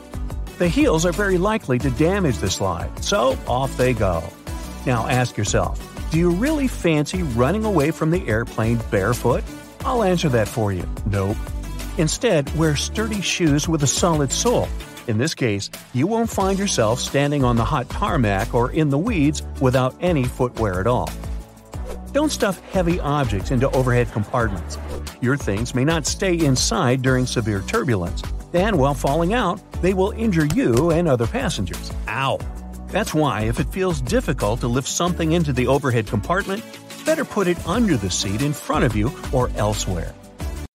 The 0.63 0.69
heels 0.69 1.05
are 1.05 1.11
very 1.11 1.39
likely 1.39 1.81
to 1.81 1.91
damage 1.91 2.39
the 2.39 2.49
slide, 2.49 3.03
so 3.03 3.37
off 3.49 3.77
they 3.77 3.93
go. 3.93 4.23
Now 4.87 5.09
ask 5.09 5.37
yourself, 5.37 5.81
do 6.13 6.19
you 6.21 6.31
really 6.31 6.69
fancy 6.69 7.25
running 7.25 7.65
away 7.65 7.91
from 7.91 8.13
the 8.13 8.25
airplane 8.29 8.79
barefoot? 8.89 9.43
I'll 9.85 10.05
answer 10.05 10.29
that 10.29 10.47
for 10.47 10.73
you. 10.73 10.89
Nope. 11.07 11.37
Instead, 11.99 12.57
wear 12.57 12.77
sturdy 12.77 13.21
shoes 13.21 13.69
with 13.69 13.83
a 13.83 13.89
solid 13.89 14.31
sole. 14.31 14.69
In 15.09 15.19
this 15.19 15.35
case, 15.35 15.69
you 15.95 16.07
won't 16.07 16.31
find 16.31 16.61
yourself 16.61 17.01
standing 17.01 17.43
on 17.43 17.57
the 17.57 17.65
hot 17.65 17.91
tarmac 17.91 18.55
or 18.55 18.71
in 18.71 18.89
the 18.89 18.99
weeds 18.99 19.43
without 19.61 19.97
any 20.01 20.23
footwear 20.23 20.79
at 20.79 20.87
all. 20.87 21.11
Don't 22.13 22.31
stuff 22.31 22.61
heavy 22.71 23.01
objects 23.01 23.51
into 23.51 23.69
overhead 23.71 24.13
compartments. 24.13 24.79
Your 25.21 25.37
things 25.37 25.75
may 25.75 25.85
not 25.85 26.07
stay 26.07 26.39
inside 26.39 27.03
during 27.03 27.27
severe 27.27 27.63
turbulence, 27.63 28.23
and 28.55 28.79
while 28.79 28.95
falling 28.95 29.35
out, 29.35 29.61
they 29.83 29.95
will 29.95 30.11
injure 30.13 30.47
you 30.47 30.91
and 30.91 31.09
other 31.09 31.27
passengers. 31.27 31.93
Ow! 32.09 32.39
That's 32.89 33.15
why, 33.15 33.43
if 33.43 33.59
it 33.59 33.69
feels 33.73 34.01
difficult 34.01 34.61
to 34.61 34.69
lift 34.69 34.89
something 34.89 35.33
into 35.33 35.53
the 35.53 35.67
overhead 35.67 36.07
compartment, 36.07 36.63
better 37.07 37.25
put 37.25 37.47
it 37.47 37.67
under 37.67 37.97
the 37.97 38.11
seat 38.11 38.43
in 38.43 38.53
front 38.53 38.85
of 38.85 38.95
you 38.95 39.11
or 39.33 39.51
elsewhere. 39.57 40.15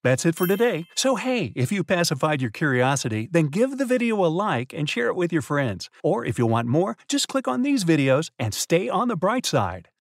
That's 0.03 0.25
it 0.25 0.35
for 0.35 0.47
today. 0.47 0.85
So, 0.95 1.15
hey, 1.15 1.51
if 1.55 1.71
you 1.71 1.83
pacified 1.83 2.41
your 2.41 2.51
curiosity, 2.51 3.27
then 3.31 3.47
give 3.47 3.77
the 3.77 3.85
video 3.85 4.23
a 4.25 4.27
like 4.27 4.73
and 4.73 4.89
share 4.89 5.07
it 5.07 5.15
with 5.15 5.33
your 5.33 5.41
friends. 5.41 5.89
Or 6.01 6.25
if 6.25 6.39
you 6.39 6.45
want 6.45 6.67
more, 6.67 6.97
just 7.07 7.27
click 7.27 7.47
on 7.47 7.61
these 7.61 7.83
videos 7.83 8.31
and 8.39 8.53
stay 8.53 8.87
on 8.89 9.09
the 9.09 9.17
bright 9.17 9.45
side. 9.45 9.89